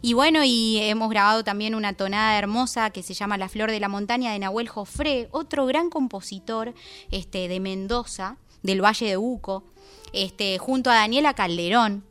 Y 0.02 0.14
bueno, 0.14 0.40
y 0.44 0.78
hemos 0.80 1.10
grabado 1.10 1.44
también 1.44 1.74
una 1.74 1.92
tonada 1.92 2.38
hermosa 2.38 2.88
que 2.90 3.02
se 3.02 3.12
llama 3.12 3.36
La 3.36 3.50
Flor 3.50 3.70
de 3.70 3.80
la 3.80 3.88
Montaña 3.88 4.32
de 4.32 4.38
Nahuel 4.38 4.68
Jofré, 4.68 5.28
otro 5.30 5.66
gran 5.66 5.90
compositor 5.90 6.72
este, 7.10 7.48
de 7.48 7.60
Mendoza, 7.60 8.36
del 8.62 8.82
Valle 8.82 9.06
de 9.06 9.16
Uco, 9.18 9.64
este, 10.14 10.58
junto 10.58 10.90
a 10.90 10.94
Daniela 10.94 11.34
Calderón, 11.34 12.04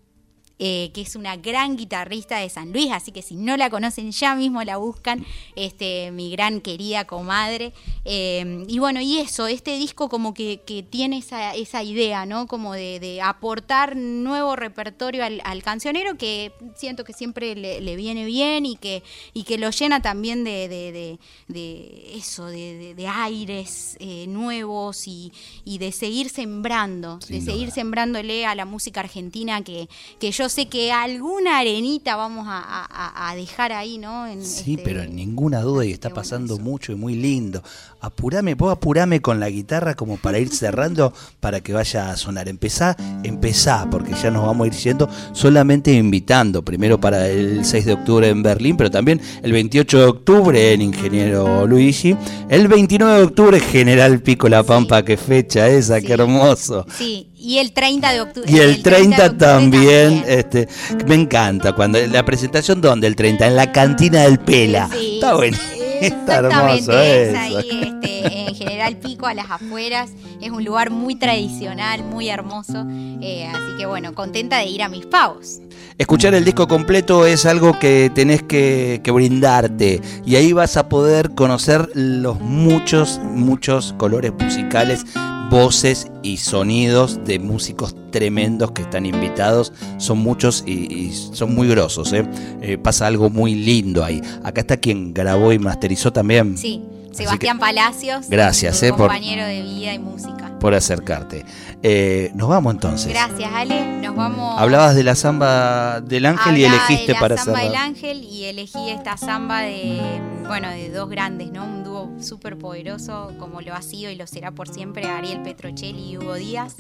eh, 0.60 0.92
que 0.94 1.02
es 1.02 1.16
una 1.16 1.38
gran 1.38 1.78
guitarrista 1.78 2.38
de 2.38 2.50
San 2.50 2.74
Luis, 2.74 2.92
así 2.92 3.14
que 3.14 3.22
si 3.22 3.36
no 3.36 3.56
la 3.56 3.70
conocen 3.70 4.12
ya 4.12 4.36
mismo 4.36 4.62
la 4.64 4.76
buscan, 4.76 5.26
este, 5.56 6.12
mi 6.12 6.32
gran 6.32 6.60
querida 6.60 7.06
comadre. 7.06 7.72
Eh, 8.04 8.66
y 8.68 8.80
bueno, 8.80 9.00
y 9.00 9.20
eso, 9.20 9.48
este 9.48 9.78
disco 9.78 10.10
como 10.10 10.34
que, 10.34 10.62
que 10.66 10.84
tiene 10.84 11.20
esa, 11.20 11.56
esa, 11.56 11.82
idea, 11.82 12.26
¿no? 12.26 12.46
Como 12.46 12.74
de, 12.74 13.00
de 13.00 13.22
aportar 13.22 13.96
nuevo 13.96 14.58
repertorio 14.58 15.24
al, 15.24 15.42
al, 15.46 15.64
cancionero 15.64 16.18
que 16.18 16.52
siento 16.76 17.06
que 17.06 17.14
siempre 17.14 17.56
le, 17.56 17.80
le, 17.80 17.96
viene 17.96 18.26
bien 18.26 18.66
y 18.66 18.76
que, 18.76 19.02
y 19.34 19.44
que 19.44 19.58
lo 19.58 19.70
llena 19.70 20.02
también 20.02 20.44
de, 20.44 20.68
de, 20.68 21.20
de 21.48 22.18
eso, 22.18 22.48
de, 22.48 23.08
aires 23.08 23.96
eh, 24.00 24.26
nuevos 24.28 25.08
y, 25.08 25.32
y, 25.64 25.78
de 25.78 25.94
seguir 25.94 26.30
sembrando, 26.30 27.20
Sin 27.22 27.38
de 27.38 27.42
duda. 27.42 27.54
seguir 27.54 27.72
sembrándole 27.72 28.46
a 28.46 28.56
la 28.56 28.66
música 28.66 29.00
argentina 29.00 29.64
que, 29.64 29.88
que 30.20 30.32
yo 30.32 30.49
sé 30.50 30.68
que 30.68 30.92
alguna 30.92 31.60
arenita 31.60 32.16
vamos 32.16 32.46
a, 32.48 32.60
a, 32.60 33.30
a 33.30 33.36
dejar 33.36 33.72
ahí, 33.72 33.98
¿no? 33.98 34.28
En 34.28 34.44
sí, 34.46 34.72
este, 34.72 34.84
pero 34.84 35.02
en 35.04 35.16
ninguna 35.16 35.62
duda 35.62 35.86
y 35.86 35.92
está 35.92 36.10
pasando 36.10 36.56
bueno 36.56 36.70
mucho 36.72 36.92
y 36.92 36.96
muy 36.96 37.16
lindo. 37.16 37.64
Apurame, 38.02 38.56
vos 38.56 38.72
apurame 38.72 39.22
con 39.22 39.42
la 39.42 39.50
guitarra 39.50 39.94
como 39.94 40.16
para 40.16 40.40
ir 40.40 40.50
cerrando 40.50 41.14
para 41.42 41.60
que 41.60 41.74
vaya 41.74 42.12
a 42.12 42.18
sonar. 42.18 42.48
Empezá, 42.48 42.96
empezá, 43.24 43.88
porque 43.92 44.14
ya 44.14 44.32
nos 44.32 44.46
vamos 44.46 44.66
a 44.66 44.68
ir 44.68 44.74
yendo 44.74 45.10
solamente 45.34 45.92
invitando, 45.92 46.64
primero 46.64 47.00
para 47.00 47.28
el 47.28 47.66
6 47.66 47.86
de 47.86 47.94
octubre 47.94 48.30
en 48.30 48.42
Berlín, 48.42 48.78
pero 48.78 48.90
también 48.90 49.20
el 49.44 49.52
28 49.52 49.98
de 49.98 50.06
octubre 50.06 50.74
en 50.74 50.82
Ingeniero 50.82 51.68
Luigi, 51.68 52.16
el 52.50 52.70
29 52.70 53.18
de 53.18 53.24
octubre 53.24 53.60
General 53.60 54.22
Pico 54.22 54.48
La 54.48 54.64
Pampa, 54.64 55.00
sí. 55.00 55.06
qué 55.06 55.18
fecha 55.18 55.68
esa, 55.68 56.00
sí. 56.00 56.06
qué 56.06 56.14
hermoso. 56.14 56.86
Sí, 56.98 57.30
y 57.38 57.58
el 57.58 57.74
30 57.74 58.12
de 58.14 58.22
octubre. 58.22 58.50
Y 58.50 58.60
el, 58.60 58.70
el 58.70 58.84
30, 58.84 59.16
30 59.18 59.38
también, 59.38 60.22
también, 60.22 60.40
Este, 60.40 60.68
me 61.06 61.16
encanta, 61.16 61.74
cuando 61.74 62.00
la 62.08 62.24
presentación, 62.24 62.80
¿dónde? 62.80 63.08
El 63.08 63.16
30, 63.18 63.46
en 63.48 63.56
la 63.58 63.72
cantina 63.72 64.22
del 64.22 64.40
Pela. 64.40 64.90
Sí. 64.92 65.16
Está 65.16 65.36
bueno. 65.36 65.58
Está 66.02 66.38
hermoso 66.38 67.00
es 67.00 67.30
eso. 67.30 67.38
ahí 67.38 67.82
este, 67.84 68.48
en 68.48 68.56
General 68.56 68.98
Pico 68.98 69.28
a 69.28 69.34
las 69.34 69.50
afueras. 69.50 70.12
Es 70.42 70.52
un 70.52 70.64
lugar 70.64 70.90
muy 70.90 71.16
tradicional, 71.16 72.04
muy 72.04 72.30
hermoso. 72.30 72.86
Eh, 73.22 73.48
así 73.48 73.78
que 73.78 73.86
bueno, 73.86 74.14
contenta 74.14 74.58
de 74.58 74.66
ir 74.66 74.84
a 74.84 74.90
mis 74.90 75.06
pavos. 75.06 75.62
Escuchar 75.98 76.34
el 76.34 76.46
disco 76.46 76.68
completo 76.68 77.26
es 77.26 77.46
algo 77.46 77.78
que 77.78 78.10
tenés 78.16 78.42
que, 78.44 79.02
que, 79.04 79.12
brindarte 79.12 80.02
y 80.26 80.38
ahí 80.38 80.54
vas 80.54 80.78
a 80.78 80.88
poder 80.88 81.36
conocer 81.36 81.90
los 81.94 82.40
muchos, 82.40 83.20
muchos 83.22 83.94
colores 83.98 84.32
musicales, 84.40 85.06
voces 85.50 86.08
y 86.24 86.38
sonidos 86.38 87.20
de 87.26 87.40
músicos 87.40 87.96
tremendos 88.12 88.72
que 88.72 88.84
están 88.84 89.06
invitados. 89.06 89.74
Son 89.98 90.20
muchos 90.20 90.64
y, 90.66 90.94
y 90.94 91.14
son 91.14 91.56
muy 91.56 91.68
grosos. 91.68 92.14
¿eh? 92.14 92.28
Eh, 92.62 92.78
pasa 92.78 93.08
algo 93.08 93.30
muy 93.30 93.56
lindo 93.56 94.04
ahí. 94.04 94.22
Acá 94.44 94.62
está 94.62 94.78
quien 94.78 95.14
grabó 95.14 95.52
y 95.52 95.60
masterizó 95.60 96.14
también. 96.14 96.58
Sí, 96.58 96.84
Sebastián 97.12 97.58
que, 97.58 97.62
Palacios. 97.62 98.30
Gracias, 98.30 98.82
eh, 98.84 98.92
compañero 98.92 99.44
por, 99.44 99.52
de 99.52 99.62
vida 99.62 99.94
y 99.94 100.00
música. 100.00 100.60
Por 100.60 100.74
acercarte. 100.74 101.46
Eh, 101.82 102.32
nos 102.36 102.50
vamos 102.50 102.74
entonces. 102.74 103.10
Gracias, 103.10 103.50
Ale. 103.54 104.02
Nos 104.02 104.16
vamos. 104.16 104.60
Hablabas 104.60 104.96
de 104.96 105.04
la 105.04 105.16
samba 105.16 106.02
del 106.02 106.26
ángel 106.26 106.56
Hablaba 106.56 106.60
y 106.60 106.66
elegiste 106.66 107.08
de 107.08 107.14
la 107.14 107.20
para 107.20 107.38
samba 107.38 107.62
del 107.62 107.76
ángel 107.76 108.24
y 108.24 108.46
elegí 108.46 108.90
esta 108.90 109.18
samba 109.18 109.62
de, 109.62 110.02
bueno, 110.48 110.70
de 110.70 110.90
dos 110.90 111.10
grandes, 111.10 111.52
¿no? 111.52 111.64
Un 111.64 111.84
dúo 111.84 112.12
súper 112.20 112.58
poderoso 112.58 113.34
como 113.40 113.62
lo 113.62 113.74
ha 113.74 113.82
sido 113.82 114.12
y 114.12 114.16
lo 114.16 114.28
será 114.28 114.52
por 114.52 114.68
siempre 114.68 115.06
Ariel 115.06 115.42
Petrocelli 115.42 116.12
y 116.12 116.18
Hugo 116.18 116.36
Díaz. 116.36 116.76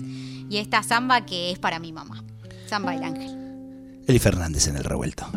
Y 0.49 0.57
esta 0.57 0.83
samba 0.83 1.25
que 1.25 1.51
es 1.51 1.59
para 1.59 1.79
mi 1.79 1.93
mamá. 1.93 2.23
Samba 2.67 2.91
del 2.91 3.03
ángel. 3.03 3.35
Eli 4.07 4.19
Fernández 4.19 4.67
en 4.67 4.75
el 4.75 4.83
revuelto. 4.83 5.27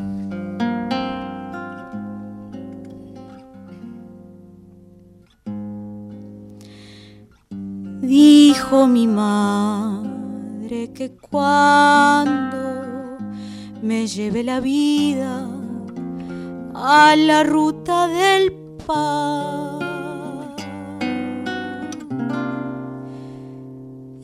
Dijo 8.03 8.89
mi 8.89 9.07
madre 9.07 10.93
que 10.93 11.15
cuando 11.15 12.59
me 13.81 14.09
lleve 14.09 14.43
la 14.43 14.59
vida 14.59 15.49
a 16.75 17.15
la 17.15 17.45
ruta 17.45 18.09
del 18.09 18.53
pan 18.85 19.79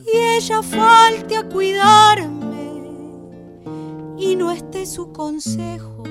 y 0.05 0.17
ella 0.35 0.61
falte 0.61 1.37
a 1.37 1.47
cuidarme 1.47 2.83
y 4.17 4.35
no 4.35 4.51
esté 4.51 4.85
su 4.85 5.13
consejo 5.13 6.03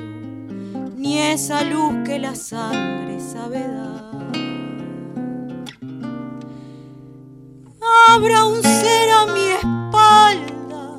ni 0.97 1.19
esa 1.19 1.65
luz 1.65 1.93
que 2.07 2.19
la 2.19 2.35
sangre 2.35 3.21
sabe 3.21 3.61
dar. 3.61 4.08
Habrá 8.19 8.47
un 8.47 8.61
ser 8.65 9.11
a 9.11 9.27
mi 9.27 9.47
espalda 9.61 10.99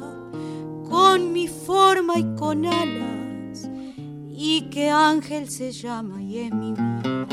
con 0.89 1.33
mi 1.33 1.49
forma 1.49 2.17
y 2.17 2.23
con 2.35 2.65
alas 2.65 3.69
y 4.29 4.69
que 4.69 4.89
ángel 4.89 5.49
se 5.49 5.73
llama 5.73 6.21
y 6.21 6.39
es 6.39 6.53
mi 6.53 6.71
vida. 6.71 7.27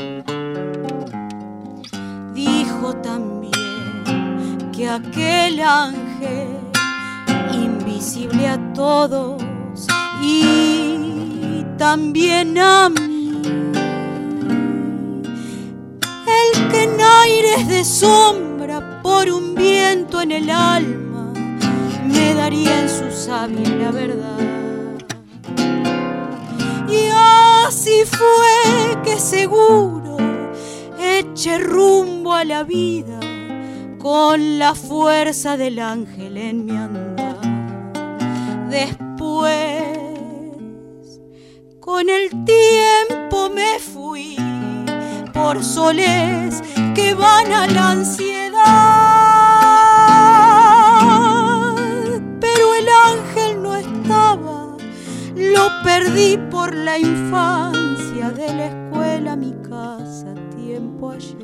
Dijo 2.33 2.93
también 2.97 4.71
que 4.73 4.89
aquel 4.89 5.61
ángel 5.61 6.49
invisible 7.53 8.45
a 8.45 8.73
todos 8.73 9.41
y 10.21 11.63
también 11.77 12.57
a 12.57 12.89
mí 12.89 13.41
el 16.39 16.67
que 16.71 16.83
en 16.83 16.99
aires 16.99 17.67
de 17.69 17.85
sombra 17.85 18.46
en 20.21 20.31
el 20.31 20.49
alma 20.49 21.33
me 22.05 22.33
daría 22.33 22.81
en 22.81 22.89
su 22.89 23.11
sabia 23.11 23.69
la 23.69 23.91
verdad. 23.91 24.39
Y 26.89 27.09
así 27.13 28.03
fue 28.05 29.01
que 29.03 29.19
seguro 29.19 30.17
eché 30.99 31.59
rumbo 31.59 32.33
a 32.33 32.43
la 32.43 32.63
vida 32.63 33.19
con 33.99 34.57
la 34.57 34.73
fuerza 34.73 35.57
del 35.57 35.79
ángel 35.79 36.37
en 36.37 36.65
mi 36.65 36.71
andar. 36.71 37.37
Después, 38.69 39.97
con 41.79 42.09
el 42.09 42.29
tiempo 42.45 43.49
me 43.49 43.79
fui 43.79 44.37
por 45.33 45.63
soles 45.63 46.63
que 46.95 47.13
van 47.13 47.51
a 47.51 47.67
la 47.67 47.91
por 56.49 56.73
la 56.73 56.97
infancia 56.97 58.31
de 58.31 58.51
la 58.51 58.65
escuela 58.65 59.35
mi 59.35 59.53
casa 59.61 60.33
tiempo 60.55 61.11
ayer. 61.11 61.43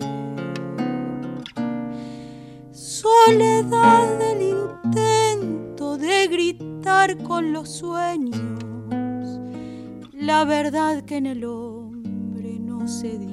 Soledad 2.72 4.18
del 4.18 4.42
intento 4.42 5.96
de 5.98 6.28
gritar 6.28 7.22
con 7.22 7.54
los 7.54 7.70
sueños, 7.70 9.40
la 10.12 10.44
verdad 10.44 11.04
que 11.04 11.18
en 11.18 11.28
el 11.28 11.46
hombre 11.46 12.58
no 12.60 12.88
se 12.88 13.20
dio. 13.20 13.33